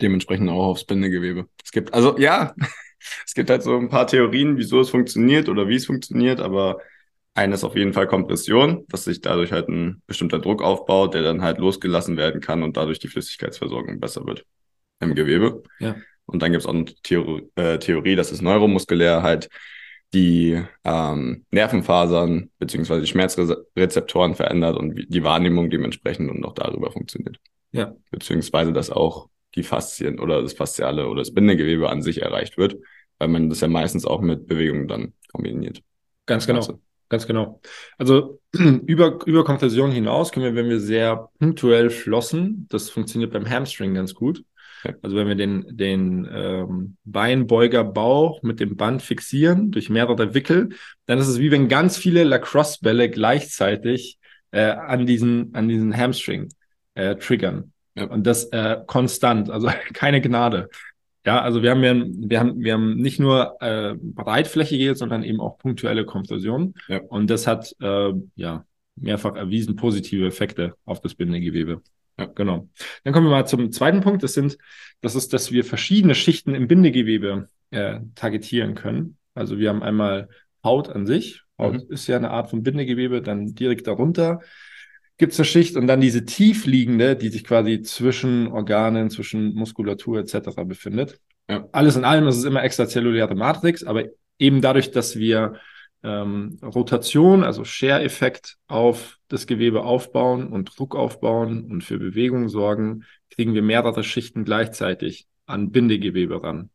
Dementsprechend 0.00 0.50
auch 0.50 0.66
aufs 0.66 0.84
Bindegewebe. 0.84 1.46
Es 1.64 1.70
gibt, 1.70 1.94
also 1.94 2.18
ja, 2.18 2.54
es 3.26 3.34
gibt 3.34 3.50
halt 3.50 3.62
so 3.62 3.76
ein 3.76 3.88
paar 3.88 4.06
Theorien, 4.06 4.56
wieso 4.56 4.80
es 4.80 4.90
funktioniert 4.90 5.48
oder 5.48 5.68
wie 5.68 5.76
es 5.76 5.86
funktioniert, 5.86 6.40
aber 6.40 6.78
eine 7.34 7.54
ist 7.54 7.64
auf 7.64 7.76
jeden 7.76 7.92
Fall 7.92 8.06
Kompression, 8.06 8.84
dass 8.88 9.04
sich 9.04 9.20
dadurch 9.20 9.52
halt 9.52 9.68
ein 9.68 10.02
bestimmter 10.06 10.38
Druck 10.38 10.62
aufbaut, 10.62 11.14
der 11.14 11.22
dann 11.22 11.42
halt 11.42 11.58
losgelassen 11.58 12.16
werden 12.16 12.40
kann 12.40 12.62
und 12.62 12.76
dadurch 12.76 13.00
die 13.00 13.08
Flüssigkeitsversorgung 13.08 13.98
besser 13.98 14.24
wird 14.24 14.44
im 15.00 15.14
Gewebe. 15.14 15.62
Ja. 15.80 15.96
Und 16.26 16.42
dann 16.42 16.52
gibt 16.52 16.62
es 16.62 16.66
auch 16.66 16.74
eine 16.74 16.84
Theorie, 16.84 17.48
äh, 17.56 17.78
Theorie, 17.78 18.16
dass 18.16 18.30
es 18.30 18.40
neuromuskulär 18.40 19.22
halt 19.22 19.48
die 20.14 20.62
ähm, 20.84 21.44
Nervenfasern 21.50 22.50
beziehungsweise 22.58 23.00
die 23.00 23.08
Schmerzrezeptoren 23.08 24.36
verändert 24.36 24.76
und 24.76 25.06
die 25.08 25.24
Wahrnehmung 25.24 25.70
dementsprechend 25.70 26.30
und 26.30 26.44
auch 26.44 26.54
darüber 26.54 26.92
funktioniert. 26.92 27.38
Ja. 27.72 27.94
Beziehungsweise, 28.12 28.72
dass 28.72 28.90
auch 28.90 29.28
die 29.54 29.62
Faszien 29.62 30.18
oder 30.18 30.42
das 30.42 30.52
Fasziale 30.52 31.08
oder 31.08 31.20
das 31.20 31.32
Bindegewebe 31.32 31.88
an 31.88 32.02
sich 32.02 32.22
erreicht 32.22 32.58
wird, 32.58 32.76
weil 33.18 33.28
man 33.28 33.48
das 33.48 33.60
ja 33.60 33.68
meistens 33.68 34.04
auch 34.04 34.20
mit 34.20 34.46
Bewegungen 34.46 34.88
dann 34.88 35.12
kombiniert. 35.32 35.82
Ganz 36.26 36.46
genau. 36.46 36.60
Also. 36.60 36.80
Ganz 37.10 37.26
genau. 37.26 37.60
Also 37.98 38.40
über, 38.86 39.18
über 39.26 39.44
Kompression 39.44 39.92
hinaus 39.92 40.32
können 40.32 40.46
wir, 40.46 40.54
wenn 40.54 40.70
wir 40.70 40.80
sehr 40.80 41.28
punktuell 41.38 41.90
flossen, 41.90 42.66
das 42.70 42.90
funktioniert 42.90 43.32
beim 43.32 43.48
Hamstring 43.48 43.94
ganz 43.94 44.14
gut. 44.14 44.44
Also 45.02 45.16
wenn 45.16 45.28
wir 45.28 45.34
den, 45.34 45.64
den 45.70 46.28
ähm, 46.30 46.96
Beinbeugerbauch 47.04 48.42
mit 48.42 48.60
dem 48.60 48.76
Band 48.76 49.02
fixieren 49.02 49.70
durch 49.70 49.88
mehrere 49.88 50.34
Wickel, 50.34 50.70
dann 51.06 51.18
ist 51.18 51.28
es 51.28 51.38
wie 51.38 51.50
wenn 51.50 51.68
ganz 51.68 51.96
viele 51.96 52.24
Lacrosse-Bälle 52.24 53.08
gleichzeitig 53.10 54.18
äh, 54.50 54.62
an 54.62 55.06
diesen, 55.06 55.54
an 55.54 55.68
diesen 55.68 55.96
Hamstring 55.96 56.48
äh, 56.94 57.16
triggern. 57.16 57.72
Ja. 57.94 58.04
Und 58.04 58.26
das 58.26 58.44
äh, 58.46 58.78
konstant, 58.86 59.50
also 59.50 59.68
keine 59.92 60.20
Gnade. 60.20 60.68
Ja, 61.26 61.40
also 61.40 61.62
wir 61.62 61.70
haben 61.70 61.82
ja, 61.82 61.94
wir 61.94 62.40
haben, 62.40 62.60
wir 62.60 62.74
haben 62.74 62.96
nicht 62.96 63.18
nur 63.18 63.56
äh, 63.60 63.94
breitflächige, 63.98 64.94
sondern 64.94 65.22
eben 65.22 65.40
auch 65.40 65.58
punktuelle 65.58 66.04
Kompression. 66.04 66.74
Ja. 66.88 67.00
Und 67.00 67.30
das 67.30 67.46
hat 67.46 67.74
äh, 67.80 68.12
ja 68.36 68.64
mehrfach 68.96 69.34
erwiesen 69.34 69.76
positive 69.76 70.26
Effekte 70.26 70.74
auf 70.84 71.00
das 71.00 71.14
Bindegewebe. 71.14 71.82
Ja, 72.18 72.26
genau. 72.26 72.68
Dann 73.02 73.12
kommen 73.12 73.26
wir 73.26 73.30
mal 73.30 73.46
zum 73.46 73.72
zweiten 73.72 74.02
Punkt. 74.02 74.22
Das 74.22 74.34
sind, 74.34 74.58
das 75.00 75.14
ist, 75.14 75.32
dass 75.32 75.50
wir 75.50 75.64
verschiedene 75.64 76.14
Schichten 76.14 76.54
im 76.54 76.68
Bindegewebe 76.68 77.48
äh, 77.70 78.00
targetieren 78.14 78.74
können. 78.74 79.16
Also 79.34 79.58
wir 79.58 79.70
haben 79.70 79.82
einmal 79.82 80.28
Haut 80.62 80.88
an 80.88 81.06
sich. 81.06 81.42
Haut 81.58 81.74
mhm. 81.74 81.92
ist 81.92 82.06
ja 82.06 82.16
eine 82.16 82.30
Art 82.30 82.50
von 82.50 82.62
Bindegewebe, 82.62 83.22
dann 83.22 83.54
direkt 83.54 83.86
darunter 83.86 84.40
gibt 85.16 85.32
es 85.32 85.38
eine 85.38 85.46
Schicht 85.46 85.76
und 85.76 85.86
dann 85.86 86.00
diese 86.00 86.24
tiefliegende, 86.24 87.16
die 87.16 87.28
sich 87.28 87.44
quasi 87.44 87.82
zwischen 87.82 88.48
Organen, 88.48 89.10
zwischen 89.10 89.54
Muskulatur 89.54 90.18
etc. 90.18 90.64
befindet. 90.64 91.20
Ja. 91.48 91.68
Alles 91.72 91.96
in 91.96 92.04
allem 92.04 92.26
ist 92.26 92.36
es 92.36 92.44
immer 92.44 92.64
extrazelluläre 92.64 93.34
Matrix, 93.34 93.84
aber 93.84 94.04
eben 94.38 94.60
dadurch, 94.60 94.90
dass 94.90 95.16
wir 95.16 95.54
ähm, 96.02 96.58
Rotation, 96.62 97.44
also 97.44 97.64
Share-Effekt 97.64 98.56
auf 98.66 99.18
das 99.28 99.46
Gewebe 99.46 99.84
aufbauen 99.84 100.48
und 100.48 100.78
Druck 100.78 100.94
aufbauen 100.94 101.70
und 101.70 101.82
für 101.82 101.98
Bewegung 101.98 102.48
sorgen, 102.48 103.04
kriegen 103.30 103.54
wir 103.54 103.62
mehrere 103.62 104.04
Schichten 104.04 104.44
gleichzeitig 104.44 105.26
an 105.46 105.70
Bindegewebe 105.70 106.42
ran. 106.42 106.70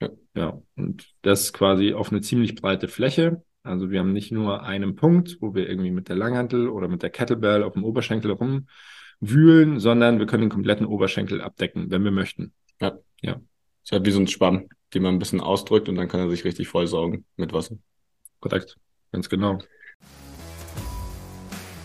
Ja. 0.00 0.08
ja, 0.34 0.62
und 0.76 1.14
das 1.22 1.52
quasi 1.52 1.92
auf 1.92 2.10
eine 2.10 2.22
ziemlich 2.22 2.54
breite 2.54 2.88
Fläche. 2.88 3.42
Also 3.62 3.90
wir 3.90 4.00
haben 4.00 4.12
nicht 4.12 4.32
nur 4.32 4.62
einen 4.62 4.96
Punkt, 4.96 5.38
wo 5.40 5.54
wir 5.54 5.68
irgendwie 5.68 5.90
mit 5.90 6.08
der 6.08 6.16
Langhantel 6.16 6.68
oder 6.68 6.88
mit 6.88 7.02
der 7.02 7.10
Kettlebell 7.10 7.62
auf 7.62 7.74
dem 7.74 7.84
Oberschenkel 7.84 8.30
rumwühlen, 8.30 9.80
sondern 9.80 10.18
wir 10.18 10.26
können 10.26 10.42
den 10.42 10.50
kompletten 10.50 10.86
Oberschenkel 10.86 11.40
abdecken, 11.42 11.90
wenn 11.90 12.04
wir 12.04 12.10
möchten. 12.10 12.52
Ja. 12.80 12.98
Ja. 13.20 13.40
Ist 13.84 13.92
halt 13.92 14.06
wie 14.06 14.10
so 14.10 14.20
ein 14.20 14.26
Spann, 14.26 14.68
den 14.94 15.02
man 15.02 15.14
ein 15.14 15.18
bisschen 15.18 15.40
ausdrückt 15.40 15.88
und 15.88 15.96
dann 15.96 16.08
kann 16.08 16.20
er 16.20 16.30
sich 16.30 16.44
richtig 16.44 16.68
vollsaugen 16.68 17.26
mit 17.36 17.52
Wasser. 17.52 17.76
Korrekt. 18.40 18.78
Ganz 19.12 19.28
genau. 19.28 19.58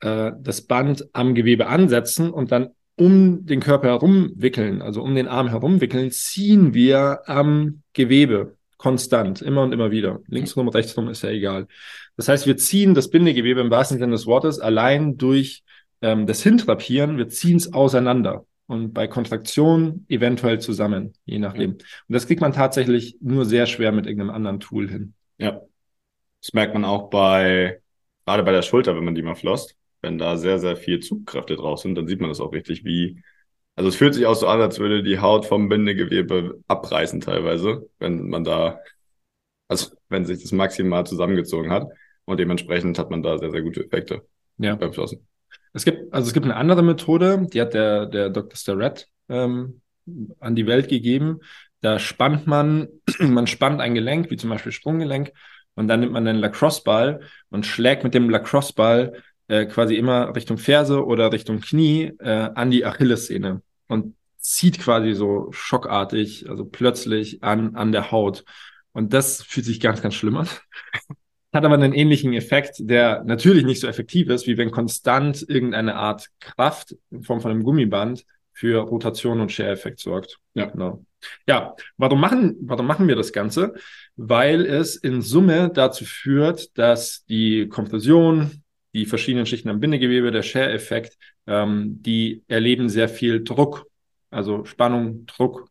äh, 0.01 0.33
das 0.37 0.63
Band 0.63 1.07
am 1.13 1.37
Gewebe 1.37 1.69
ansetzen 1.69 2.29
und 2.29 2.51
dann 2.51 2.71
um 2.97 3.47
den 3.47 3.61
Körper 3.61 3.87
herumwickeln, 3.87 4.83
also 4.83 5.01
um 5.01 5.15
den 5.15 5.29
Arm 5.29 5.47
herumwickeln, 5.49 6.11
ziehen 6.11 6.75
wir 6.75 7.21
am 7.27 7.83
Gewebe 7.93 8.57
konstant, 8.81 9.43
immer 9.43 9.63
und 9.63 9.73
immer 9.73 9.91
wieder. 9.91 10.21
Linksrum, 10.27 10.69
rechtsrum 10.69 11.09
ist 11.09 11.23
ja 11.23 11.29
egal. 11.29 11.67
Das 12.17 12.29
heißt, 12.29 12.47
wir 12.47 12.57
ziehen 12.57 12.95
das 12.95 13.11
Bindegewebe 13.11 13.61
im 13.61 13.71
wahrsten 13.71 13.99
Sinne 13.99 14.13
des 14.13 14.27
Wortes 14.27 14.59
allein 14.59 15.19
durch 15.19 15.63
ähm, 16.01 16.27
das 16.27 16.43
Hintrapieren, 16.43 17.19
wir 17.19 17.29
ziehen 17.29 17.59
es 17.59 17.75
auseinander 17.75 18.47
und 18.67 18.95
bei 18.95 19.07
Kontraktion 19.07 20.07
eventuell 20.09 20.61
zusammen, 20.61 21.13
je 21.27 21.39
nachdem. 21.39 21.73
Und 21.73 21.81
das 22.09 22.27
kriegt 22.27 22.41
man 22.41 22.55
tatsächlich 22.55 23.19
nur 23.21 23.45
sehr 23.45 23.67
schwer 23.67 23.93
mit 23.93 24.07
irgendeinem 24.07 24.35
anderen 24.35 24.61
Tool 24.61 24.89
hin. 24.89 25.13
Ja. 25.37 25.61
Das 26.41 26.55
merkt 26.55 26.73
man 26.73 26.87
auch 26.87 27.11
bei, 27.11 27.83
gerade 28.25 28.43
bei 28.45 28.53
der 28.53 28.63
Schulter, 28.63 28.97
wenn 28.97 29.05
man 29.05 29.15
die 29.15 29.23
mal 29.23 29.35
flosst. 29.35 29.77
Wenn 30.01 30.17
da 30.17 30.39
sehr, 30.39 30.59
sehr 30.59 30.77
viel 30.77 31.01
Zugkräfte 31.01 31.57
drauf 31.57 31.81
sind, 31.81 31.97
dann 31.97 32.07
sieht 32.07 32.23
man 32.23 32.31
das 32.31 32.41
auch 32.41 32.55
richtig, 32.55 32.83
wie, 32.87 33.23
also 33.81 33.89
es 33.89 33.97
fühlt 33.97 34.13
sich 34.13 34.27
auch 34.27 34.35
so 34.35 34.47
an, 34.47 34.61
als 34.61 34.79
würde 34.79 35.03
die 35.03 35.21
Haut 35.21 35.47
vom 35.47 35.71
Bindegewebe 35.71 36.61
abreißen 36.69 37.23
teilweise, 37.23 37.89
wenn 37.99 38.29
man 38.29 38.45
da, 38.45 38.79
also 39.69 39.97
wenn 40.11 40.27
sich 40.27 40.43
das 40.43 40.53
maximal 40.53 41.07
zusammengezogen 41.07 41.73
hat. 41.73 41.89
Und 42.27 42.39
dementsprechend 42.39 42.99
hat 42.99 43.11
man 43.11 43.23
da 43.23 43.39
sehr, 43.39 43.51
sehr 43.51 43.63
gute 43.63 43.83
Effekte 43.83 44.21
ja. 44.59 44.75
beim 44.75 44.93
Flossen. 44.93 45.27
Es 45.73 45.87
gibt, 45.87 46.13
also 46.13 46.29
es 46.29 46.35
gibt 46.35 46.45
eine 46.45 46.57
andere 46.57 46.83
Methode, 46.83 47.47
die 47.51 47.59
hat 47.59 47.73
der, 47.73 48.05
der 48.05 48.29
Dr. 48.29 48.55
Starrett 48.55 49.09
ähm, 49.31 49.81
an 50.41 50.55
die 50.55 50.67
Welt 50.67 50.91
gegeben. 50.91 51.41
Da 51.81 51.99
spannt 51.99 52.47
man, 52.47 52.87
man 53.19 53.47
spannt 53.47 53.81
ein 53.81 53.95
Gelenk, 53.95 54.31
wie 54.31 54.37
zum 54.37 54.51
Beispiel 54.51 54.73
Sprunggelenk, 54.73 55.33
und 55.75 55.89
dann 55.89 56.01
nimmt 56.01 56.13
man 56.13 56.29
einen 56.29 56.41
Lacrosse-Ball 56.41 57.21
und 57.49 57.65
schlägt 57.65 58.05
mit 58.05 58.13
dem 58.13 58.29
Lacrosse-Ball 58.29 59.23
äh, 59.49 59.65
quasi 59.65 59.97
immer 59.97 60.37
Richtung 60.37 60.59
Ferse 60.59 61.03
oder 61.03 61.33
Richtung 61.33 61.63
Knie 61.63 62.13
äh, 62.19 62.51
an 62.55 62.71
die 62.71 62.85
Achillessehne 62.85 63.63
und 63.91 64.15
zieht 64.39 64.79
quasi 64.79 65.13
so 65.13 65.49
schockartig, 65.51 66.49
also 66.49 66.65
plötzlich 66.65 67.43
an, 67.43 67.75
an 67.75 67.93
der 67.93 68.11
Haut. 68.13 68.45
Und 68.93 69.13
das 69.13 69.43
fühlt 69.43 69.67
sich 69.67 69.81
ganz, 69.81 70.01
ganz 70.01 70.15
schlimm 70.15 70.37
an. 70.37 70.49
Hat 71.53 71.65
aber 71.65 71.75
einen 71.75 71.93
ähnlichen 71.93 72.33
Effekt, 72.33 72.77
der 72.79 73.25
natürlich 73.25 73.65
nicht 73.65 73.81
so 73.81 73.89
effektiv 73.89 74.29
ist, 74.29 74.47
wie 74.47 74.57
wenn 74.57 74.71
konstant 74.71 75.45
irgendeine 75.49 75.97
Art 75.97 76.29
Kraft 76.39 76.97
in 77.11 77.25
Form 77.25 77.41
von 77.41 77.51
einem 77.51 77.65
Gummiband 77.65 78.25
für 78.53 78.79
Rotation 78.79 79.41
und 79.41 79.51
Share-Effekt 79.51 79.99
sorgt. 79.99 80.39
Ja, 80.55 80.67
genau. 80.67 81.05
Ja, 81.49 81.75
warum 81.97 82.21
machen, 82.21 82.57
warum 82.63 82.87
machen 82.87 83.09
wir 83.09 83.17
das 83.17 83.33
Ganze? 83.33 83.75
Weil 84.15 84.65
es 84.65 84.95
in 84.95 85.21
Summe 85.21 85.71
dazu 85.75 86.05
führt, 86.05 86.79
dass 86.79 87.25
die 87.25 87.69
Kompression, 87.69 88.63
die 88.95 89.07
verschiedenen 89.07 89.47
Schichten 89.47 89.69
am 89.69 89.81
Bindegewebe, 89.81 90.31
der 90.31 90.43
Share-Effekt, 90.43 91.19
ähm, 91.51 92.01
die 92.01 92.45
erleben 92.47 92.89
sehr 92.89 93.09
viel 93.09 93.43
Druck, 93.43 93.87
also 94.31 94.65
Spannung, 94.65 95.27
Druck, 95.27 95.69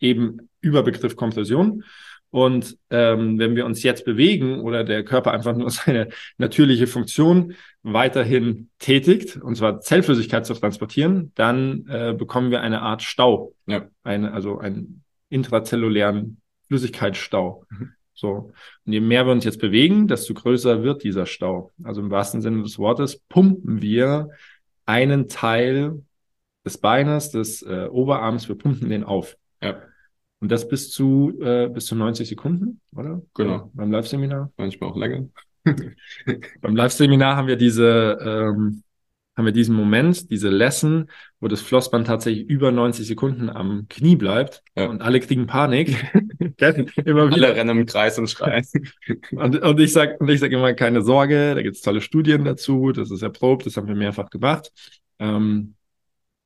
eben 0.00 0.48
Überbegriff 0.62 1.16
Kompression. 1.16 1.84
Und 2.30 2.76
ähm, 2.90 3.38
wenn 3.38 3.56
wir 3.56 3.64
uns 3.64 3.82
jetzt 3.82 4.04
bewegen 4.04 4.60
oder 4.60 4.84
der 4.84 5.04
Körper 5.04 5.32
einfach 5.32 5.54
nur 5.54 5.70
seine 5.70 6.08
natürliche 6.38 6.86
Funktion 6.86 7.54
weiterhin 7.82 8.70
tätigt, 8.78 9.36
und 9.36 9.56
zwar 9.56 9.80
Zellflüssigkeit 9.80 10.46
zu 10.46 10.54
transportieren, 10.54 11.32
dann 11.34 11.86
äh, 11.88 12.14
bekommen 12.16 12.50
wir 12.50 12.62
eine 12.62 12.80
Art 12.80 13.02
Stau, 13.02 13.54
ja. 13.66 13.86
eine, 14.02 14.32
also 14.32 14.58
einen 14.58 15.04
intrazellulären 15.28 16.40
Flüssigkeitsstau. 16.68 17.64
Mhm. 17.68 17.92
So. 18.14 18.52
Und 18.84 18.92
je 18.92 19.00
mehr 19.00 19.26
wir 19.26 19.32
uns 19.32 19.44
jetzt 19.44 19.60
bewegen, 19.60 20.08
desto 20.08 20.34
größer 20.34 20.82
wird 20.82 21.04
dieser 21.04 21.26
Stau. 21.26 21.70
Also 21.84 22.00
im 22.00 22.10
wahrsten 22.10 22.40
Sinne 22.40 22.62
des 22.62 22.78
Wortes 22.78 23.20
pumpen 23.28 23.80
wir 23.80 24.30
einen 24.88 25.28
Teil 25.28 26.02
des 26.64 26.78
Beines, 26.78 27.30
des 27.30 27.62
äh, 27.62 27.88
Oberarms, 27.90 28.48
wir 28.48 28.56
pumpen 28.56 28.88
den 28.88 29.04
auf. 29.04 29.36
Ja. 29.62 29.82
Und 30.40 30.50
das 30.50 30.66
bis 30.66 30.90
zu, 30.90 31.38
äh, 31.42 31.68
bis 31.68 31.86
zu 31.86 31.94
90 31.94 32.26
Sekunden, 32.26 32.80
oder? 32.96 33.20
Genau. 33.34 33.50
Ja, 33.50 33.70
beim 33.74 33.92
Live-Seminar. 33.92 34.50
Manchmal 34.56 34.90
auch 34.90 34.96
länger. 34.96 35.28
beim 36.60 36.74
Live-Seminar 36.74 37.36
haben 37.36 37.48
wir 37.48 37.56
diese, 37.56 38.18
ähm, 38.22 38.82
haben 39.38 39.44
wir 39.44 39.52
diesen 39.52 39.76
Moment, 39.76 40.32
diese 40.32 40.48
Lesson, 40.48 41.08
wo 41.38 41.46
das 41.46 41.60
Flossband 41.60 42.08
tatsächlich 42.08 42.48
über 42.48 42.72
90 42.72 43.06
Sekunden 43.06 43.48
am 43.48 43.86
Knie 43.88 44.16
bleibt 44.16 44.64
ja. 44.76 44.86
und 44.86 45.00
alle 45.00 45.20
kriegen 45.20 45.46
Panik. 45.46 45.90
immer 46.56 47.28
wieder. 47.28 47.46
Alle 47.46 47.54
rennen 47.54 47.78
im 47.78 47.86
Kreis 47.86 48.18
und 48.18 48.28
schreien. 48.28 48.66
und, 49.30 49.62
und 49.62 49.80
ich 49.80 49.92
sag, 49.92 50.20
und 50.20 50.28
ich 50.28 50.40
sag 50.40 50.50
immer, 50.50 50.74
keine 50.74 51.02
Sorge, 51.02 51.54
da 51.54 51.62
gibt 51.62 51.76
es 51.76 51.82
tolle 51.82 52.00
Studien 52.00 52.44
dazu, 52.44 52.90
das 52.90 53.12
ist 53.12 53.22
erprobt, 53.22 53.64
das 53.64 53.76
haben 53.76 53.86
wir 53.86 53.94
mehrfach 53.94 54.28
gemacht. 54.28 54.72
Ähm, 55.20 55.74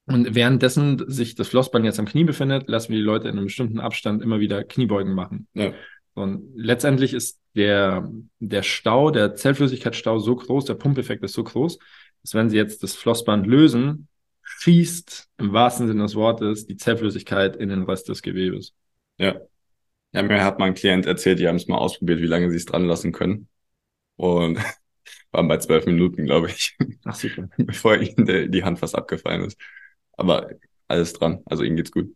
und 0.05 0.35
währenddessen 0.35 1.03
sich 1.09 1.35
das 1.35 1.49
Flossband 1.49 1.87
jetzt 1.87 1.99
am 1.99 2.07
Knie 2.07 2.25
befindet, 2.25 2.69
lassen 2.69 2.91
wir 2.91 2.99
die 2.99 3.05
Leute 3.05 3.29
in 3.29 3.39
einem 3.39 3.47
bestimmten 3.47 3.81
Abstand 3.81 4.23
immer 4.23 4.39
wieder 4.39 4.65
Kniebeugen 4.65 5.15
machen. 5.15 5.47
Ja. 5.55 5.73
Und 6.13 6.51
letztendlich 6.55 7.15
ist 7.15 7.41
der, 7.55 8.11
der 8.39 8.63
Stau, 8.63 9.11
der 9.11 9.35
Zellflüssigkeitsstau 9.35 10.19
so 10.19 10.37
groß, 10.37 10.67
der 10.67 10.75
Pumpeffekt 10.75 11.25
ist 11.25 11.33
so 11.33 11.43
groß, 11.43 11.79
dass 12.23 12.35
wenn 12.35 12.50
Sie 12.50 12.57
jetzt 12.57 12.83
das 12.83 12.95
Flossband 12.95 13.47
lösen, 13.47 14.09
schießt 14.43 15.31
im 15.38 15.52
wahrsten 15.52 15.87
Sinne 15.87 16.02
des 16.02 16.14
Wortes 16.14 16.67
die 16.67 16.76
Zellflüssigkeit 16.76 17.57
in 17.57 17.69
den 17.69 17.83
Rest 17.83 18.09
des 18.09 18.23
Gewebes. 18.23 18.75
Ja. 19.19 19.41
Ja, 20.12 20.23
mir 20.23 20.45
hat 20.45 20.59
mein 20.59 20.75
Klient 20.75 21.07
erzählt, 21.07 21.38
die 21.38 21.49
haben 21.49 21.57
es 21.57 21.69
mal 21.69 21.79
ausprobiert, 21.79 22.21
wie 22.21 22.26
lange 22.26 22.50
sie 22.50 22.57
es 22.57 22.67
dran 22.67 22.85
lassen 22.85 23.12
können. 23.12 23.49
Und 24.17 24.59
waren 25.33 25.49
bei 25.49 25.57
zwölf 25.57 25.87
Minuten, 25.87 26.26
glaube 26.26 26.50
ich. 26.50 26.76
Ach 27.05 27.14
super. 27.14 27.49
Bevor 27.57 27.97
ihnen 27.97 28.50
die 28.52 28.64
Hand 28.64 28.79
fast 28.79 28.95
abgefallen 28.95 29.45
ist. 29.45 29.59
Aber 30.12 30.50
alles 30.87 31.14
dran. 31.14 31.43
Also 31.47 31.62
ihnen 31.64 31.76
geht's 31.76 31.93
gut. 31.93 32.14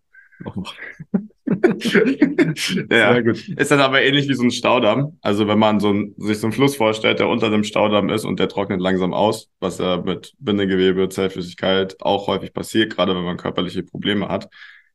ja, 2.91 3.21
gut. 3.21 3.49
Ist 3.49 3.71
dann 3.71 3.81
aber 3.81 4.03
ähnlich 4.03 4.29
wie 4.29 4.35
so 4.35 4.43
ein 4.43 4.51
Staudamm. 4.51 5.19
Also 5.21 5.47
wenn 5.47 5.59
man 5.59 5.79
so 5.79 5.93
ein, 5.93 6.15
sich 6.17 6.39
so 6.39 6.47
einen 6.47 6.53
Fluss 6.53 6.77
vorstellt, 6.77 7.21
der 7.21 7.29
unter 7.29 7.51
dem 7.51 7.63
Staudamm 7.65 8.09
ist 8.09 8.25
und 8.25 8.41
der 8.41 8.49
trocknet 8.49 8.81
langsam 8.81 9.15
aus, 9.15 9.49
was 9.61 9.79
ja 9.79 9.99
mit 9.99 10.35
Bindegewebe, 10.39 11.09
Zellflüssigkeit 11.09 11.97
auch 12.01 12.27
häufig 12.27 12.53
passiert, 12.53 12.95
gerade 12.95 13.15
wenn 13.15 13.23
man 13.25 13.37
körperliche 13.37 13.85
Probleme 13.85 14.29
hat. 14.29 14.49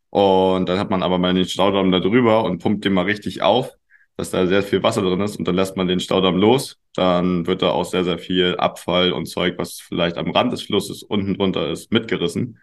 Und 0.09 0.67
dann 0.67 0.77
hat 0.77 0.89
man 0.89 1.03
aber 1.03 1.17
mal 1.17 1.33
den 1.33 1.45
Staudamm 1.45 1.91
da 1.91 1.99
drüber 2.01 2.43
und 2.43 2.59
pumpt 2.61 2.83
den 2.83 2.93
mal 2.93 3.05
richtig 3.05 3.41
auf, 3.41 3.71
dass 4.17 4.31
da 4.31 4.45
sehr 4.45 4.61
viel 4.61 4.83
Wasser 4.83 5.01
drin 5.01 5.21
ist 5.21 5.37
und 5.37 5.47
dann 5.47 5.55
lässt 5.55 5.77
man 5.77 5.87
den 5.87 6.01
Staudamm 6.01 6.35
los. 6.35 6.77
Dann 6.95 7.47
wird 7.47 7.61
da 7.61 7.69
auch 7.71 7.85
sehr, 7.85 8.03
sehr 8.03 8.19
viel 8.19 8.57
Abfall 8.57 9.13
und 9.13 9.27
Zeug, 9.27 9.57
was 9.57 9.79
vielleicht 9.79 10.17
am 10.17 10.31
Rand 10.31 10.51
des 10.51 10.63
Flusses 10.63 11.01
unten 11.01 11.35
drunter 11.35 11.69
ist, 11.69 11.93
mitgerissen, 11.93 12.59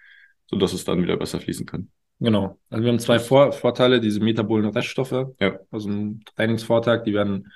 sodass 0.47 0.75
es 0.75 0.85
dann 0.85 1.03
wieder 1.03 1.17
besser 1.17 1.41
fließen 1.41 1.65
kann. 1.65 1.91
Genau. 2.21 2.59
Also 2.69 2.85
wir 2.85 2.91
haben 2.91 2.99
zwei 2.99 3.19
Vor 3.19 3.53
Vorteile, 3.53 4.01
diese 4.01 4.21
metabolen 4.21 4.69
Reststoffe. 4.71 5.35
Ja. 5.41 5.61
Also 5.71 5.89
ein 5.89 6.25
Trainingsvortag, 6.35 7.05
die 7.05 7.15
werden, 7.15 7.53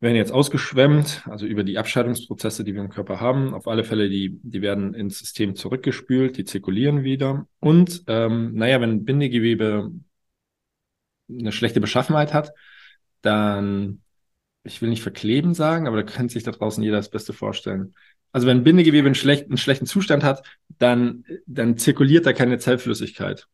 werden 0.00 0.16
jetzt 0.16 0.32
ausgeschwemmt, 0.32 1.22
also 1.26 1.46
über 1.46 1.62
die 1.62 1.78
Abscheidungsprozesse, 1.78 2.64
die 2.64 2.74
wir 2.74 2.80
im 2.80 2.90
Körper 2.90 3.20
haben. 3.20 3.54
Auf 3.54 3.68
alle 3.68 3.84
Fälle, 3.84 4.08
die, 4.08 4.40
die 4.42 4.62
werden 4.62 4.94
ins 4.94 5.20
System 5.20 5.54
zurückgespült, 5.54 6.36
die 6.36 6.44
zirkulieren 6.44 7.04
wieder. 7.04 7.46
Und 7.60 8.02
ähm, 8.08 8.54
naja, 8.54 8.80
wenn 8.80 9.04
Bindegewebe 9.04 9.92
eine 11.30 11.52
schlechte 11.52 11.80
Beschaffenheit 11.80 12.34
hat, 12.34 12.52
dann, 13.20 14.02
ich 14.64 14.82
will 14.82 14.88
nicht 14.88 15.02
verkleben 15.02 15.54
sagen, 15.54 15.86
aber 15.86 15.98
da 15.98 16.02
kann 16.02 16.28
sich 16.28 16.42
da 16.42 16.50
draußen 16.50 16.82
jeder 16.82 16.96
das 16.96 17.10
Beste 17.10 17.32
vorstellen. 17.32 17.94
Also 18.32 18.46
wenn 18.48 18.64
Bindegewebe 18.64 19.06
einen 19.06 19.14
schlechten, 19.14 19.50
einen 19.50 19.58
schlechten 19.58 19.86
Zustand 19.86 20.24
hat, 20.24 20.42
dann, 20.78 21.24
dann 21.46 21.76
zirkuliert 21.78 22.26
da 22.26 22.32
keine 22.32 22.58
Zellflüssigkeit. 22.58 23.46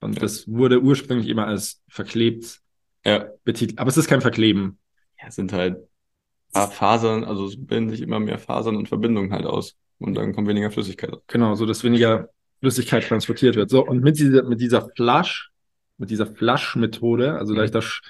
Und 0.00 0.14
Ja. 0.14 0.20
das 0.20 0.46
wurde 0.48 0.80
ursprünglich 0.82 1.28
immer 1.28 1.46
als 1.46 1.82
verklebt 1.88 2.60
Ja. 3.04 3.26
betitelt. 3.44 3.78
Aber 3.78 3.88
es 3.88 3.96
ist 3.96 4.08
kein 4.08 4.20
Verkleben. 4.20 4.78
Ja, 5.20 5.28
es 5.28 5.36
sind 5.36 5.52
halt 5.52 5.76
ein 5.76 6.52
paar 6.52 6.70
Fasern, 6.70 7.24
also 7.24 7.46
es 7.46 7.56
bilden 7.58 7.90
sich 7.90 8.02
immer 8.02 8.20
mehr 8.20 8.38
Fasern 8.38 8.76
und 8.76 8.88
Verbindungen 8.88 9.32
halt 9.32 9.46
aus. 9.46 9.76
Und 9.98 10.14
dann 10.14 10.34
kommt 10.34 10.48
weniger 10.48 10.70
Flüssigkeit. 10.70 11.14
Genau, 11.28 11.54
so 11.54 11.64
dass 11.64 11.82
weniger 11.82 12.28
Flüssigkeit 12.60 13.06
transportiert 13.06 13.56
wird. 13.56 13.70
So, 13.70 13.86
und 13.86 14.02
mit 14.02 14.18
dieser, 14.18 14.42
mit 14.42 14.60
dieser 14.60 14.88
Flush, 14.94 15.50
mit 15.98 16.10
dieser 16.10 16.26
Flush-Methode, 16.26 17.34
also 17.38 17.52
Mhm. 17.52 17.56
dadurch, 17.56 17.70
dass 17.72 17.84
sch- 17.84 18.02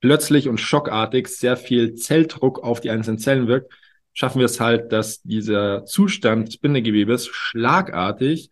plötzlich 0.00 0.48
und 0.48 0.58
schockartig 0.58 1.28
sehr 1.28 1.56
viel 1.56 1.94
Zelldruck 1.94 2.62
auf 2.62 2.80
die 2.80 2.90
einzelnen 2.90 3.18
Zellen 3.18 3.46
wirkt, 3.48 3.72
schaffen 4.12 4.38
wir 4.40 4.46
es 4.46 4.58
halt, 4.60 4.90
dass 4.92 5.22
dieser 5.22 5.84
Zustand 5.84 6.48
des 6.48 6.56
Bindegewebes 6.58 7.28
schlagartig 7.28 8.50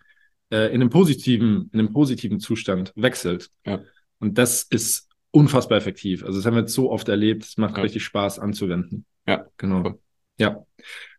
äh, 0.51 0.67
in 0.69 0.81
einem 0.81 0.91
positiven, 0.91 1.71
in 1.73 1.81
einem 1.81 1.93
positiven 1.93 2.41
Zustand 2.41 2.93
wechselt. 2.97 3.51
Ja. 3.65 3.81
Und 4.19 4.39
das 4.39 4.63
ist 4.63 5.09
unfassbar 5.31 5.79
effektiv. 5.79 6.25
Also 6.25 6.39
das 6.39 6.47
haben 6.47 6.55
wir 6.55 6.61
jetzt 6.61 6.73
so 6.75 6.91
oft 6.91 7.09
erlebt, 7.09 7.45
es 7.45 7.57
macht 7.59 7.77
Ja. 7.77 7.83
richtig 7.83 8.05
Spaß 8.05 8.39
anzuwenden. 8.39 9.05
Ja, 9.27 9.47
Genau. 9.59 9.83
cool. 9.85 9.99
Ja. 10.39 10.65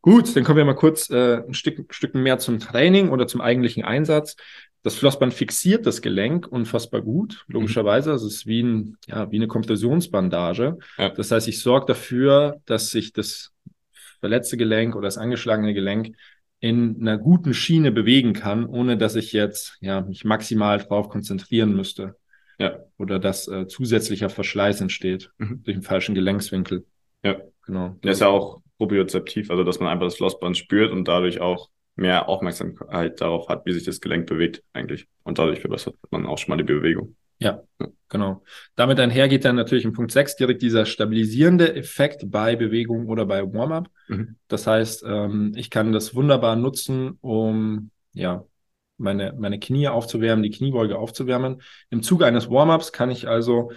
Gut, 0.01 0.35
dann 0.35 0.43
kommen 0.43 0.57
wir 0.57 0.65
mal 0.65 0.75
kurz 0.75 1.09
äh, 1.09 1.37
ein 1.45 1.53
Stück, 1.53 1.93
Stück 1.93 2.13
mehr 2.15 2.37
zum 2.39 2.59
Training 2.59 3.09
oder 3.09 3.27
zum 3.27 3.41
eigentlichen 3.41 3.83
Einsatz. 3.83 4.35
Das 4.83 4.95
Flossband 4.95 5.33
fixiert 5.33 5.85
das 5.85 6.01
Gelenk 6.01 6.47
unfassbar 6.47 7.01
gut, 7.01 7.43
logischerweise. 7.47 8.11
Also 8.11 8.27
es 8.27 8.35
ist 8.35 8.45
wie, 8.47 8.61
ein, 8.61 8.97
ja, 9.07 9.29
wie 9.31 9.35
eine 9.37 9.47
Kompressionsbandage. 9.47 10.77
Ja. 10.97 11.09
Das 11.09 11.31
heißt, 11.31 11.47
ich 11.47 11.59
sorge 11.59 11.87
dafür, 11.87 12.61
dass 12.65 12.91
sich 12.91 13.11
das 13.11 13.51
verletzte 14.19 14.55
Gelenk 14.57 14.95
oder 14.95 15.07
das 15.07 15.17
angeschlagene 15.17 15.73
Gelenk 15.73 16.15
in 16.59 16.97
einer 17.01 17.17
guten 17.17 17.53
Schiene 17.53 17.91
bewegen 17.91 18.33
kann, 18.33 18.65
ohne 18.65 18.97
dass 18.97 19.15
ich 19.15 19.31
jetzt 19.33 19.77
ja, 19.81 20.01
mich 20.01 20.25
maximal 20.25 20.79
drauf 20.79 21.09
konzentrieren 21.09 21.75
müsste. 21.75 22.15
Ja. 22.59 22.79
Oder 22.97 23.19
dass 23.19 23.47
äh, 23.47 23.67
zusätzlicher 23.67 24.29
Verschleiß 24.29 24.81
entsteht 24.81 25.31
Mhm. 25.37 25.61
durch 25.63 25.77
den 25.77 25.83
falschen 25.83 26.15
Gelenkswinkel. 26.15 26.85
Ja. 27.23 27.37
Genau. 27.65 27.97
Der 28.03 28.13
ist 28.13 28.21
ja 28.21 28.27
auch 28.27 28.61
propriozeptiv, 28.77 29.51
also 29.51 29.63
dass 29.63 29.79
man 29.79 29.89
einfach 29.89 30.05
das 30.05 30.15
Flossband 30.15 30.57
spürt 30.57 30.91
und 30.91 31.07
dadurch 31.07 31.41
auch 31.41 31.69
mehr 31.95 32.29
Aufmerksamkeit 32.29 33.19
darauf 33.21 33.49
hat, 33.49 33.65
wie 33.65 33.73
sich 33.73 33.83
das 33.83 34.01
Gelenk 34.01 34.27
bewegt 34.27 34.63
eigentlich. 34.73 35.07
Und 35.23 35.39
dadurch 35.39 35.59
verbessert 35.59 35.95
man 36.11 36.25
auch 36.25 36.37
schon 36.37 36.51
mal 36.51 36.57
die 36.57 36.63
Bewegung. 36.63 37.15
Genau. 38.09 38.43
Damit 38.75 38.99
einhergeht 38.99 39.43
dann 39.43 39.57
natürlich 39.57 39.83
in 39.83 39.93
Punkt 39.93 40.11
6 40.11 40.37
direkt 40.37 40.61
dieser 40.61 40.85
stabilisierende 40.85 41.75
Effekt 41.75 42.31
bei 42.31 42.55
Bewegung 42.55 43.07
oder 43.07 43.25
bei 43.25 43.43
Warm-up. 43.43 43.89
Mhm. 44.07 44.37
Das 44.47 44.65
heißt, 44.65 45.03
ähm, 45.05 45.51
ich 45.55 45.69
kann 45.69 45.91
das 45.91 46.15
wunderbar 46.15 46.55
nutzen, 46.55 47.17
um 47.21 47.91
ja 48.13 48.45
meine, 48.97 49.33
meine 49.37 49.59
Knie 49.59 49.89
aufzuwärmen, 49.89 50.41
die 50.41 50.51
Kniebeuge 50.51 50.97
aufzuwärmen. 50.97 51.61
Im 51.89 52.01
Zuge 52.01 52.25
eines 52.25 52.49
Warm-ups 52.49 52.91
kann 52.91 53.11
ich 53.11 53.27
also 53.27 53.71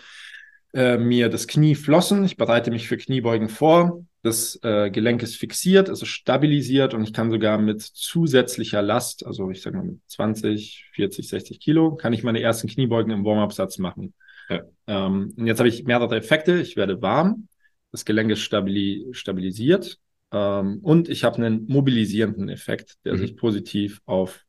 äh, 0.73 0.97
mir 0.97 1.29
das 1.29 1.49
Knie 1.49 1.75
flossen. 1.75 2.25
Ich 2.25 2.37
bereite 2.37 2.71
mich 2.71 2.89
für 2.89 2.97
Kniebeugen 2.97 3.49
vor. 3.49 4.05
Das 4.23 4.59
äh, 4.63 4.91
Gelenk 4.91 5.23
ist 5.23 5.37
fixiert, 5.37 5.89
es 5.89 6.03
ist 6.03 6.09
stabilisiert 6.09 6.93
und 6.93 7.03
ich 7.05 7.13
kann 7.15 7.31
sogar 7.31 7.57
mit 7.59 7.81
zusätzlicher 7.81 8.83
Last, 8.83 9.25
also 9.25 9.51
ich 9.51 9.63
sage 9.63 9.79
mal 9.79 9.87
mit 9.87 10.01
20, 10.09 10.91
40, 10.93 11.27
60 11.29 11.59
Kilo, 11.61 11.95
kann 11.97 12.13
ich 12.13 12.23
meine 12.23 12.41
ersten 12.41 12.69
Kniebeugen 12.69 13.13
im 13.13 13.25
Warm-up-Satz 13.25 13.79
machen. 13.79 14.13
Ja. 14.51 14.63
Ähm, 14.87 15.33
und 15.37 15.47
jetzt 15.47 15.59
habe 15.59 15.69
ich 15.71 15.85
mehrere 15.85 16.17
Effekte. 16.17 16.61
Ich 16.61 16.77
werde 16.77 17.01
warm, 17.01 17.49
das 17.93 18.05
Gelenk 18.05 18.31
ist 18.31 18.41
stabili 18.41 19.07
stabilisiert 19.13 19.99
ähm, 20.33 20.81
und 20.83 21.09
ich 21.09 21.25
habe 21.25 21.37
einen 21.37 21.67
mobilisierenden 21.67 22.51
Effekt, 22.51 22.97
der 23.07 23.15
Mhm. 23.15 23.19
sich 23.19 23.37
positiv 23.37 24.01
auf 24.05 24.45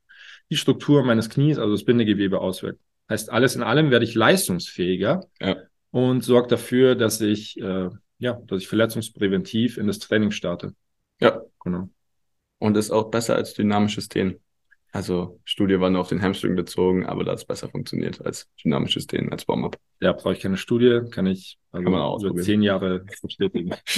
die 0.50 0.58
Struktur 0.58 1.04
meines 1.06 1.30
Knies, 1.30 1.58
also 1.58 1.72
das 1.72 1.86
Bindegewebe 1.86 2.42
auswirkt. 2.42 2.82
Heißt, 3.10 3.30
alles 3.32 3.56
in 3.56 3.64
allem 3.64 3.90
werde 3.90 4.04
ich 4.04 4.16
leistungsfähiger 4.16 5.22
Ja. 5.40 5.56
und 5.92 6.26
sorgt 6.26 6.52
dafür, 6.52 6.96
dass 6.96 7.22
ich, 7.22 7.58
äh, 7.62 7.90
ja, 8.22 8.40
dass 8.46 8.62
ich 8.62 8.68
verletzungspräventiv 8.68 9.78
in 9.78 9.88
das 9.88 10.00
Training 10.00 10.32
starte. 10.32 10.76
Ja. 11.20 11.42
Genau. 11.64 11.90
Und 12.60 12.78
ist 12.78 12.92
auch 12.92 13.10
besser 13.10 13.36
als 13.36 13.56
dynamisches 13.56 14.10
Dehnen. 14.10 14.40
Also 14.92 15.40
Studie 15.44 15.80
war 15.80 15.90
nur 15.90 16.02
auf 16.02 16.10
den 16.10 16.22
Hamstring 16.22 16.56
bezogen, 16.56 17.06
aber 17.06 17.24
da 17.24 17.32
hat 17.32 17.40
es 17.40 17.46
besser 17.46 17.70
funktioniert 17.70 18.24
als 18.24 18.48
dynamisches 18.64 19.08
Dehnen, 19.08 19.32
als 19.32 19.48
Warm-up. 19.48 19.78
Ja, 20.02 20.12
brauche 20.12 20.34
ich 20.34 20.42
keine 20.42 20.58
Studie, 20.58 21.02
kann 21.10 21.26
ich 21.26 21.58
also 21.72 21.84
Kann 21.84 21.94
man 21.94 22.02
auch 22.02 22.22
über 22.22 22.40
zehn 22.42 22.62
Jahre 22.62 23.06
bestätigen. 23.24 23.72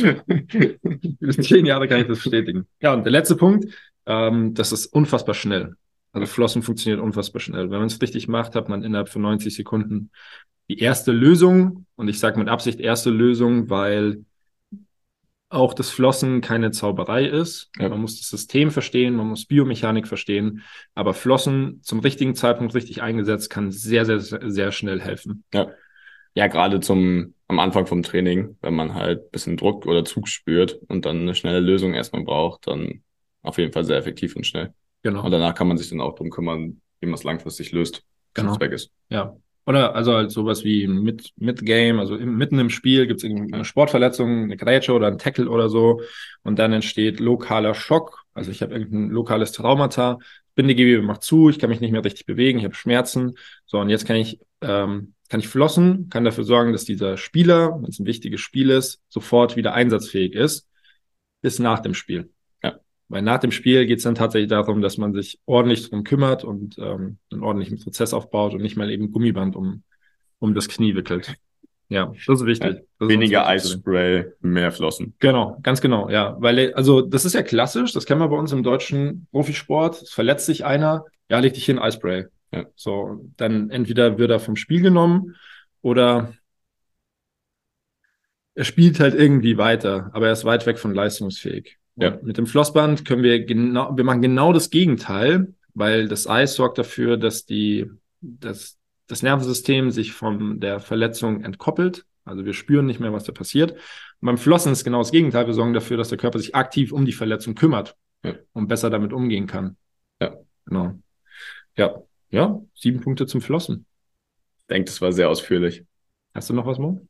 über 1.19 1.31
zehn 1.33 1.65
Jahre 1.65 1.87
kann 1.87 2.01
ich 2.01 2.07
das 2.07 2.23
bestätigen. 2.23 2.67
Ja, 2.79 2.93
und 2.93 3.03
der 3.03 3.11
letzte 3.11 3.35
Punkt, 3.35 3.73
ähm, 4.05 4.53
das 4.53 4.71
ist 4.71 4.85
unfassbar 4.85 5.35
schnell. 5.35 5.75
Also 6.13 6.27
Flossen 6.27 6.61
funktioniert 6.61 7.01
unfassbar 7.01 7.41
schnell. 7.41 7.71
Wenn 7.71 7.79
man 7.79 7.87
es 7.87 8.01
richtig 8.01 8.29
macht, 8.29 8.55
hat 8.55 8.69
man 8.69 8.83
innerhalb 8.83 9.09
von 9.09 9.23
90 9.23 9.53
Sekunden 9.53 10.11
die 10.69 10.79
erste 10.79 11.11
Lösung. 11.11 11.85
Und 11.95 12.07
ich 12.07 12.19
sage 12.19 12.39
mit 12.39 12.49
Absicht 12.49 12.79
erste 12.79 13.09
Lösung, 13.09 13.69
weil 13.69 14.25
auch 15.49 15.73
das 15.75 15.91
Flossen 15.91 16.41
keine 16.41 16.71
Zauberei 16.71 17.25
ist. 17.25 17.69
Ja. 17.77 17.89
Man 17.89 18.01
muss 18.01 18.17
das 18.17 18.27
System 18.29 18.71
verstehen, 18.71 19.15
man 19.15 19.27
muss 19.27 19.45
Biomechanik 19.45 20.07
verstehen. 20.07 20.63
Aber 20.95 21.13
Flossen 21.13 21.79
zum 21.83 21.99
richtigen 21.99 22.33
Zeitpunkt 22.33 22.73
richtig 22.73 23.03
eingesetzt 23.03 23.49
kann 23.51 23.71
sehr, 23.71 24.05
sehr, 24.05 24.19
sehr, 24.19 24.71
schnell 24.71 24.99
helfen. 24.99 25.43
Ja, 25.53 26.47
gerade 26.47 26.79
zum 26.79 27.35
am 27.47 27.59
Anfang 27.59 27.85
vom 27.85 28.01
Training, 28.01 28.57
wenn 28.61 28.73
man 28.73 28.95
halt 28.95 29.29
bisschen 29.31 29.57
Druck 29.57 29.85
oder 29.85 30.03
Zug 30.05 30.27
spürt 30.27 30.79
und 30.87 31.05
dann 31.05 31.21
eine 31.21 31.35
schnelle 31.35 31.59
Lösung 31.59 31.93
erstmal 31.93 32.23
braucht, 32.23 32.65
dann 32.65 33.03
auf 33.43 33.59
jeden 33.59 33.71
Fall 33.71 33.85
sehr 33.85 33.97
effektiv 33.97 34.35
und 34.35 34.47
schnell. 34.47 34.73
Genau. 35.03 35.23
Und 35.23 35.31
danach 35.31 35.53
kann 35.53 35.67
man 35.67 35.77
sich 35.77 35.89
dann 35.89 36.01
auch 36.01 36.15
drum 36.15 36.31
kümmern, 36.31 36.81
wie 36.99 37.05
man 37.05 37.15
es 37.15 37.23
langfristig 37.23 37.71
löst, 37.71 38.03
Genau. 38.33 38.53
es 38.53 38.59
weg 38.59 38.71
ist. 38.71 38.89
Ja. 39.09 39.37
Oder 39.65 39.95
also 39.95 40.13
halt 40.13 40.31
sowas 40.31 40.63
wie 40.63 40.87
mit, 40.87 41.31
mit 41.37 41.65
Game, 41.65 41.99
also 41.99 42.15
im, 42.15 42.35
mitten 42.37 42.59
im 42.59 42.69
Spiel 42.69 43.07
gibt 43.07 43.23
es 43.23 43.29
eine 43.29 43.63
Sportverletzung, 43.63 44.43
eine 44.43 44.57
Grätsche 44.57 44.93
oder 44.93 45.07
ein 45.07 45.17
Tackle 45.17 45.49
oder 45.49 45.69
so 45.69 46.01
und 46.43 46.59
dann 46.59 46.73
entsteht 46.73 47.19
lokaler 47.19 47.73
Schock. 47.73 48.25
Also 48.33 48.51
ich 48.51 48.61
habe 48.61 48.73
irgendein 48.73 49.09
lokales 49.09 49.53
Traumata, 49.53 50.19
Bindegewebe 50.55 51.01
macht 51.01 51.23
zu, 51.23 51.49
ich 51.49 51.59
kann 51.59 51.69
mich 51.69 51.79
nicht 51.79 51.91
mehr 51.91 52.03
richtig 52.03 52.25
bewegen, 52.25 52.59
ich 52.59 52.65
habe 52.65 52.75
Schmerzen. 52.75 53.35
So, 53.65 53.79
und 53.79 53.89
jetzt 53.89 54.05
kann 54.05 54.17
ich, 54.17 54.39
ähm, 54.61 55.13
kann 55.29 55.39
ich 55.39 55.47
flossen, 55.47 56.09
kann 56.09 56.25
dafür 56.25 56.43
sorgen, 56.43 56.73
dass 56.73 56.83
dieser 56.83 57.17
Spieler, 57.17 57.79
wenn 57.81 57.89
es 57.89 57.99
ein 57.99 58.05
wichtiges 58.05 58.41
Spiel 58.41 58.69
ist, 58.69 59.01
sofort 59.07 59.55
wieder 59.55 59.73
einsatzfähig 59.73 60.33
ist, 60.33 60.67
bis 61.41 61.59
nach 61.59 61.79
dem 61.79 61.93
Spiel. 61.93 62.32
Weil 63.09 63.21
nach 63.21 63.39
dem 63.39 63.51
Spiel 63.51 63.85
geht 63.85 63.97
es 63.97 64.03
dann 64.03 64.15
tatsächlich 64.15 64.49
darum, 64.49 64.81
dass 64.81 64.97
man 64.97 65.13
sich 65.13 65.39
ordentlich 65.45 65.89
drum 65.89 66.03
kümmert 66.03 66.43
und 66.43 66.77
ähm, 66.79 67.17
einen 67.31 67.43
ordentlichen 67.43 67.79
Prozess 67.79 68.13
aufbaut 68.13 68.53
und 68.53 68.61
nicht 68.61 68.75
mal 68.75 68.89
eben 68.89 69.11
Gummiband 69.11 69.55
um, 69.55 69.83
um 70.39 70.53
das 70.53 70.67
Knie 70.67 70.95
wickelt. 70.95 71.35
Ja, 71.89 72.11
das 72.25 72.41
ist 72.41 72.45
wichtig. 72.47 72.77
Das 72.97 73.07
ist 73.07 73.09
Weniger. 73.09 73.45
Eisspray, 73.45 74.25
mehr 74.41 74.71
Flossen. 74.71 75.13
Genau, 75.19 75.59
ganz 75.61 75.79
genau, 75.79 76.09
ja. 76.09 76.35
Weil, 76.39 76.73
also, 76.73 77.01
das 77.01 77.25
ist 77.25 77.33
ja 77.33 77.43
klassisch, 77.43 77.93
das 77.93 78.05
kennen 78.05 78.19
wir 78.19 78.29
bei 78.29 78.37
uns 78.37 78.51
im 78.51 78.63
deutschen 78.63 79.27
Profisport. 79.31 80.01
Es 80.01 80.11
verletzt 80.11 80.47
sich 80.47 80.65
einer, 80.65 81.05
ja, 81.29 81.39
leg 81.39 81.53
dich 81.53 81.65
hin, 81.65 81.77
Eispray. 81.77 82.25
Ja. 82.51 82.65
So, 82.75 83.29
dann 83.37 83.69
entweder 83.69 84.17
wird 84.17 84.31
er 84.31 84.39
vom 84.39 84.55
Spiel 84.55 84.81
genommen 84.81 85.35
oder 85.81 86.33
er 88.55 88.63
spielt 88.63 88.99
halt 88.99 89.15
irgendwie 89.15 89.57
weiter, 89.57 90.09
aber 90.13 90.27
er 90.27 90.33
ist 90.33 90.45
weit 90.45 90.65
weg 90.65 90.79
von 90.79 90.93
leistungsfähig. 90.93 91.77
Ja. 91.95 92.17
Mit 92.21 92.37
dem 92.37 92.47
Flossband 92.47 93.05
können 93.05 93.23
wir 93.23 93.45
genau, 93.45 93.95
wir 93.95 94.03
machen 94.03 94.21
genau 94.21 94.51
das 94.51 94.69
Gegenteil, 94.69 95.53
weil 95.73 96.07
das 96.07 96.27
Eis 96.27 96.55
sorgt 96.55 96.77
dafür, 96.77 97.17
dass 97.17 97.45
die, 97.45 97.89
dass 98.21 98.77
das 99.07 99.21
Nervensystem 99.21 99.91
sich 99.91 100.13
von 100.13 100.59
der 100.59 100.79
Verletzung 100.79 101.43
entkoppelt. 101.43 102.05
Also 102.25 102.45
wir 102.45 102.53
spüren 102.53 102.85
nicht 102.85 102.99
mehr, 102.99 103.13
was 103.13 103.25
da 103.25 103.31
passiert. 103.31 103.71
Und 103.73 104.25
beim 104.27 104.37
Flossen 104.37 104.71
ist 104.71 104.83
genau 104.83 104.99
das 104.99 105.11
Gegenteil. 105.11 105.45
Wir 105.45 105.53
sorgen 105.53 105.73
dafür, 105.73 105.97
dass 105.97 106.09
der 106.09 106.17
Körper 106.17 106.39
sich 106.39 106.55
aktiv 106.55 106.91
um 106.93 107.05
die 107.05 107.11
Verletzung 107.11 107.53
kümmert 107.53 107.95
Ja. 108.23 108.35
und 108.53 108.67
besser 108.67 108.89
damit 108.89 109.11
umgehen 109.13 109.45
kann. 109.45 109.75
Ja. 110.21 110.35
Genau. 110.65 110.99
Ja. 111.77 112.01
Ja, 112.29 112.59
sieben 112.73 113.01
Punkte 113.01 113.27
zum 113.27 113.41
Flossen. 113.41 113.85
Ich 114.61 114.67
denke, 114.67 114.85
das 114.85 115.01
war 115.01 115.11
sehr 115.11 115.29
ausführlich. 115.29 115.83
Hast 116.33 116.49
du 116.49 116.55
noch 116.55 116.65
was, 116.65 116.79
Mo? 116.79 117.05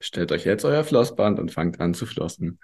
Stellt 0.00 0.32
euch 0.32 0.44
jetzt 0.44 0.64
euer 0.64 0.82
Flossband 0.82 1.38
und 1.38 1.52
fangt 1.52 1.80
an 1.80 1.94
zu 1.94 2.06
flossen. 2.06 2.58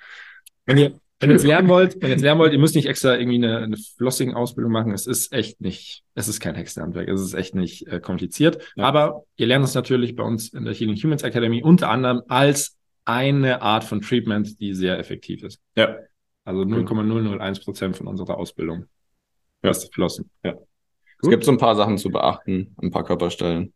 Wenn 0.66 0.78
ihr, 0.78 1.00
Wenn 1.20 1.30
ihr 1.30 1.36
es 1.36 1.44
lernen 1.44 1.68
wollt, 1.68 2.00
wenn 2.00 2.08
ihr 2.08 2.16
es 2.16 2.22
lernen 2.22 2.40
wollt, 2.40 2.54
ihr 2.54 2.58
müsst 2.58 2.74
nicht 2.74 2.88
extra 2.88 3.14
irgendwie 3.16 3.36
eine, 3.36 3.58
eine 3.58 3.76
Flossing-Ausbildung 3.76 4.72
machen. 4.72 4.92
Es 4.92 5.06
ist 5.06 5.32
echt 5.32 5.60
nicht, 5.60 6.02
es 6.14 6.28
ist 6.28 6.40
kein 6.40 6.54
Hexenhandwerk. 6.54 7.08
Es 7.08 7.20
ist 7.20 7.34
echt 7.34 7.54
nicht 7.54 7.86
äh, 7.88 8.00
kompliziert. 8.00 8.72
Ja. 8.74 8.84
Aber 8.84 9.24
ihr 9.36 9.46
lernt 9.46 9.66
es 9.66 9.74
natürlich 9.74 10.16
bei 10.16 10.22
uns 10.22 10.48
in 10.48 10.64
der 10.64 10.72
Healing 10.72 10.96
Humans 10.96 11.22
Academy 11.22 11.62
unter 11.62 11.90
anderem 11.90 12.22
als 12.28 12.78
eine 13.04 13.60
Art 13.60 13.84
von 13.84 14.00
Treatment, 14.00 14.58
die 14.60 14.72
sehr 14.72 14.98
effektiv 14.98 15.42
ist. 15.42 15.60
Ja. 15.76 15.94
Also 16.44 16.64
0,001 16.64 17.60
Prozent 17.60 17.96
von 17.96 18.06
unserer 18.06 18.38
Ausbildung. 18.38 18.86
Ja. 19.62 19.68
Das 19.68 19.84
Flossen. 19.92 20.30
Es 20.42 21.28
gibt 21.28 21.44
so 21.44 21.52
ein 21.52 21.58
paar 21.58 21.76
Sachen 21.76 21.98
zu 21.98 22.08
beachten, 22.08 22.74
ein 22.80 22.90
paar 22.90 23.04
Körperstellen. 23.04 23.74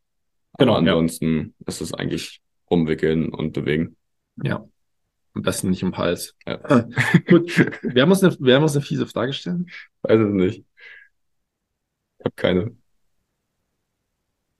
Genau, 0.59 0.77
Aber 0.77 0.87
ja. 0.87 0.93
ansonsten 0.93 1.55
ist 1.67 1.83
es 1.83 1.93
eigentlich 1.93 2.41
rumwickeln 2.71 3.29
und 3.29 3.53
bewegen. 3.53 3.97
Ja. 4.43 4.65
Am 5.35 5.43
besten 5.43 5.71
nicht 5.71 5.83
im 5.83 5.97
Hals. 5.97 6.37
Ja. 6.47 6.57
Gut. 7.29 7.59
Wir 7.83 8.03
haben 8.03 8.11
uns 8.11 8.23
eine, 8.23 8.33
haben 8.55 8.63
uns 8.63 8.77
eine 8.77 8.85
fiese 8.85 9.07
Frage 9.07 9.29
gestellt. 9.29 9.69
Weiß 10.03 10.21
es 10.21 10.33
nicht. 10.33 10.65
Ich 12.19 12.25
habe 12.25 12.35
keine. 12.37 12.77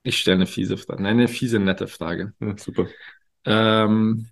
Ich 0.03 0.19
stelle 0.19 0.37
eine 0.37 0.47
fiese 0.47 0.77
Frage. 0.77 1.03
Nein, 1.03 1.19
eine 1.19 1.29
fiese, 1.29 1.59
nette 1.59 1.87
Frage. 1.87 2.35
Ja, 2.41 2.59
super. 2.59 2.89
Ähm, 3.45 4.29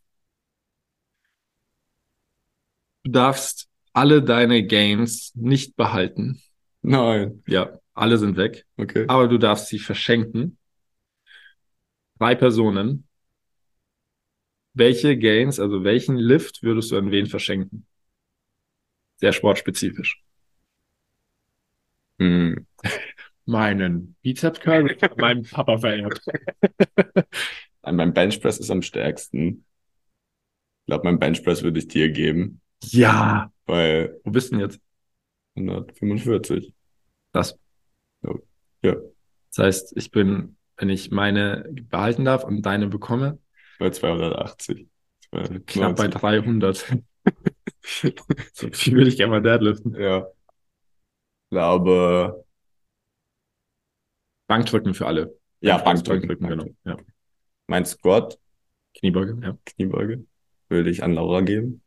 du 3.04 3.10
darfst 3.10 3.68
alle 3.92 4.22
deine 4.22 4.64
Games 4.64 5.32
nicht 5.34 5.76
behalten. 5.76 6.42
Nein. 6.82 7.42
Ja, 7.46 7.78
alle 7.94 8.18
sind 8.18 8.36
weg. 8.36 8.66
Okay. 8.76 9.04
Aber 9.08 9.28
du 9.28 9.38
darfst 9.38 9.68
sie 9.68 9.78
verschenken. 9.78 10.58
Drei 12.18 12.34
Personen. 12.34 13.06
Welche 14.74 15.16
Games, 15.16 15.60
also 15.60 15.84
welchen 15.84 16.16
Lift 16.16 16.62
würdest 16.62 16.90
du 16.90 16.96
an 16.96 17.10
wen 17.10 17.26
verschenken? 17.26 17.86
Sehr 19.16 19.32
sportspezifisch. 19.32 20.22
Hm. 22.18 22.66
Meinen 23.44 24.16
Bizeps 24.22 24.60
Curl, 24.60 24.96
meinem 25.16 25.42
Papa 25.44 25.78
verehrt. 25.78 26.20
An 27.82 27.96
meinem 27.96 28.14
Benchpress 28.14 28.58
ist 28.58 28.70
am 28.70 28.82
stärksten. 28.82 29.64
Ich 30.82 30.86
glaube, 30.86 31.04
mein 31.04 31.18
Benchpress 31.18 31.62
würde 31.62 31.78
ich 31.78 31.88
dir 31.88 32.10
geben, 32.10 32.60
Ja. 32.82 33.52
weil 33.66 34.20
Wo 34.24 34.30
bist 34.30 34.52
du 34.52 34.56
denn 34.56 34.66
jetzt? 34.66 34.80
145. 35.56 36.74
Das. 37.32 37.58
Ja. 38.82 38.94
Das 39.54 39.58
heißt, 39.64 39.96
ich 39.96 40.10
bin, 40.10 40.56
wenn 40.76 40.88
ich 40.88 41.10
meine 41.10 41.68
behalten 41.72 42.24
darf 42.24 42.44
und 42.44 42.62
deine 42.62 42.88
bekomme, 42.88 43.38
Bei 43.82 43.90
280. 43.90 44.86
knapp 45.66 45.96
bei 45.96 46.08
290. 46.08 46.20
300. 46.20 46.86
so 48.52 48.70
viel 48.70 48.96
will 48.96 49.08
ich 49.08 49.16
gerne 49.16 49.32
mal 49.32 49.42
deadliften. 49.42 50.00
Ja. 50.00 50.28
Glaube, 51.50 52.44
Bankdrücken 54.46 54.94
für 54.94 55.08
alle. 55.08 55.36
ja, 55.60 55.78
Bankdrücken, 55.78 56.28
Bankdrücken. 56.28 56.48
genau. 56.48 56.66
Ja. 56.84 56.96
Mein 57.66 57.84
Squat, 57.84 58.38
Kniebeuge, 58.94 59.36
ja. 59.42 59.58
Kniebeuge, 59.64 60.26
würde 60.68 60.90
ich 60.90 61.02
an 61.02 61.14
Laura 61.14 61.40
geben. 61.40 61.82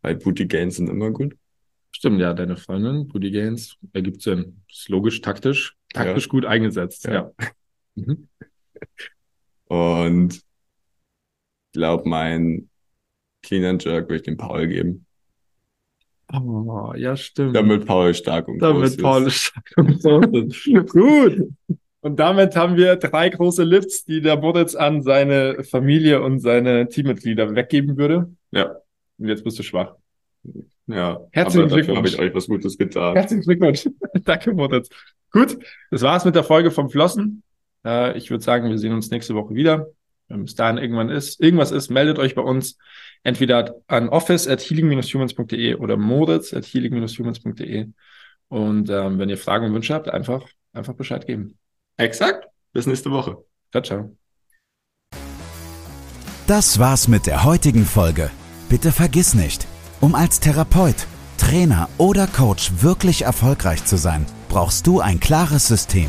Weil 0.00 0.16
Booty 0.16 0.46
Gains 0.46 0.74
sind 0.74 0.88
immer 0.88 1.12
gut. 1.12 1.36
Stimmt, 1.92 2.20
ja, 2.20 2.34
deine 2.34 2.56
Freundin, 2.56 3.06
Booty 3.06 3.30
Gains, 3.30 3.76
ergibt 3.92 4.22
Sinn. 4.22 4.64
Ist 4.68 4.88
logisch, 4.88 5.20
taktisch, 5.20 5.76
taktisch 5.94 6.28
gut 6.28 6.46
eingesetzt, 6.46 7.04
ja. 7.04 7.12
Ja. 7.12 7.32
Mhm. 7.94 8.28
Und 9.66 10.42
glaube, 11.72 12.08
mein 12.08 12.68
Clean 13.42 13.64
and 13.64 13.84
Jerk 13.84 14.06
würde 14.06 14.16
ich 14.16 14.22
dem 14.22 14.36
Paul 14.36 14.66
geben. 14.68 15.06
Oh, 16.32 16.92
ja, 16.96 17.14
stimmt. 17.16 17.54
Damit 17.54 17.84
Paul 17.86 18.14
stark 18.14 18.48
und 18.48 18.58
groß 18.58 18.68
Damit 18.68 18.84
ist. 18.88 19.02
Paul 19.02 19.30
stark 19.30 19.70
und 19.76 20.00
groß 20.02 20.26
ist. 20.32 20.64
Gut. 20.92 21.48
Und 22.00 22.18
damit 22.18 22.56
haben 22.56 22.76
wir 22.76 22.96
drei 22.96 23.28
große 23.28 23.62
Lifts, 23.64 24.04
die 24.04 24.20
der 24.22 24.36
Moritz 24.38 24.74
an 24.74 25.02
seine 25.02 25.62
Familie 25.62 26.22
und 26.22 26.40
seine 26.40 26.88
Teammitglieder 26.88 27.54
weggeben 27.54 27.96
würde. 27.96 28.32
Ja, 28.50 28.76
Und 29.18 29.28
jetzt 29.28 29.44
bist 29.44 29.58
du 29.58 29.62
schwach. 29.62 29.94
ja. 30.86 31.20
Herzlichen 31.32 31.66
Aber 31.66 31.74
Glückwunsch. 31.74 31.96
habe 31.98 32.08
ich 32.08 32.18
euch 32.18 32.34
was 32.34 32.46
Gutes 32.46 32.78
getan. 32.78 33.14
Herzlichen 33.14 33.42
Glückwunsch. 33.42 33.88
Danke, 34.24 34.52
Moritz. 34.52 34.88
Gut, 35.30 35.58
das 35.90 36.02
war's 36.02 36.24
mit 36.24 36.34
der 36.34 36.44
Folge 36.44 36.70
vom 36.70 36.88
Flossen. 36.90 37.42
Äh, 37.84 38.16
ich 38.18 38.30
würde 38.30 38.42
sagen, 38.42 38.68
wir 38.68 38.78
sehen 38.78 38.92
uns 38.94 39.10
nächste 39.10 39.34
Woche 39.34 39.54
wieder. 39.54 39.86
Wenn 40.32 40.44
bis 40.44 40.54
dahin 40.54 40.78
irgendwann 40.78 41.10
ist, 41.10 41.40
irgendwas 41.40 41.70
ist, 41.72 41.90
meldet 41.90 42.18
euch 42.18 42.34
bei 42.34 42.40
uns 42.40 42.78
entweder 43.22 43.76
an 43.86 44.08
office 44.08 44.48
at 44.48 44.62
healing-humans.de 44.62 45.74
oder 45.74 45.98
moritz 45.98 46.54
at 46.54 46.64
healing-humans.de. 46.64 47.88
Und 48.48 48.90
ähm, 48.90 49.18
wenn 49.18 49.28
ihr 49.28 49.36
Fragen 49.36 49.66
und 49.66 49.74
Wünsche 49.74 49.92
habt, 49.92 50.08
einfach, 50.08 50.46
einfach 50.72 50.94
Bescheid 50.94 51.26
geben. 51.26 51.58
Exakt. 51.98 52.48
Bis 52.72 52.86
nächste 52.86 53.10
Woche. 53.10 53.44
Ciao, 53.70 53.82
ciao. 53.82 54.16
Das 56.46 56.78
war's 56.78 57.08
mit 57.08 57.26
der 57.26 57.44
heutigen 57.44 57.84
Folge. 57.84 58.30
Bitte 58.70 58.90
vergiss 58.90 59.34
nicht, 59.34 59.66
um 60.00 60.14
als 60.14 60.40
Therapeut, 60.40 61.06
Trainer 61.36 61.90
oder 61.98 62.26
Coach 62.26 62.72
wirklich 62.80 63.22
erfolgreich 63.22 63.84
zu 63.84 63.98
sein, 63.98 64.24
brauchst 64.48 64.86
du 64.86 65.00
ein 65.00 65.20
klares 65.20 65.68
System. 65.68 66.08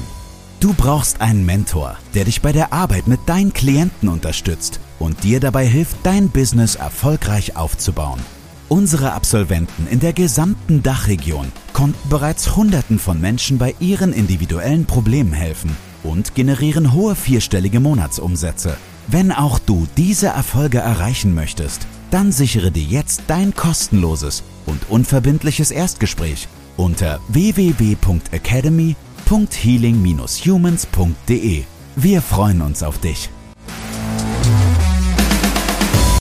Du 0.64 0.74
brauchst 0.74 1.20
einen 1.20 1.46
Mentor, 1.46 1.98
der 2.14 2.24
dich 2.24 2.42
bei 2.42 2.54
der 2.54 2.72
Arbeit 2.72 3.06
mit 3.06 3.20
deinen 3.26 3.52
Klienten 3.52 4.08
unterstützt 4.08 4.80
und 4.98 5.26
dir 5.26 5.42
dabei 5.42 5.68
hilft, 5.68 5.98
dein 6.04 6.30
Business 6.30 6.76
erfolgreich 6.76 7.58
aufzubauen. 7.58 8.22
Unsere 8.70 9.12
Absolventen 9.12 9.88
in 9.88 10.00
der 10.00 10.14
gesamten 10.14 10.82
Dachregion 10.82 11.52
konnten 11.74 12.08
bereits 12.08 12.56
Hunderten 12.56 12.98
von 12.98 13.20
Menschen 13.20 13.58
bei 13.58 13.76
ihren 13.82 14.14
individuellen 14.14 14.86
Problemen 14.86 15.34
helfen 15.34 15.76
und 16.02 16.34
generieren 16.34 16.94
hohe 16.94 17.16
vierstellige 17.16 17.82
Monatsumsätze. 17.82 18.78
Wenn 19.10 19.34
auch 19.34 19.60
du 19.60 19.86
diese 19.98 20.28
Erfolge 20.28 20.78
erreichen 20.78 21.36
möchtest, 21.36 21.86
dann 22.10 22.32
sichere 22.32 22.72
dir 22.72 22.84
jetzt 22.84 23.24
dein 23.28 23.54
kostenloses 23.54 24.44
und 24.66 24.90
unverbindliches 24.90 25.72
Erstgespräch 25.72 26.48
unter 26.78 27.20
www.academy.healing-humans.de. 29.26 31.64
Wir 31.96 32.22
freuen 32.22 32.62
uns 32.62 32.84
auf 32.84 33.00
dich. 33.00 33.30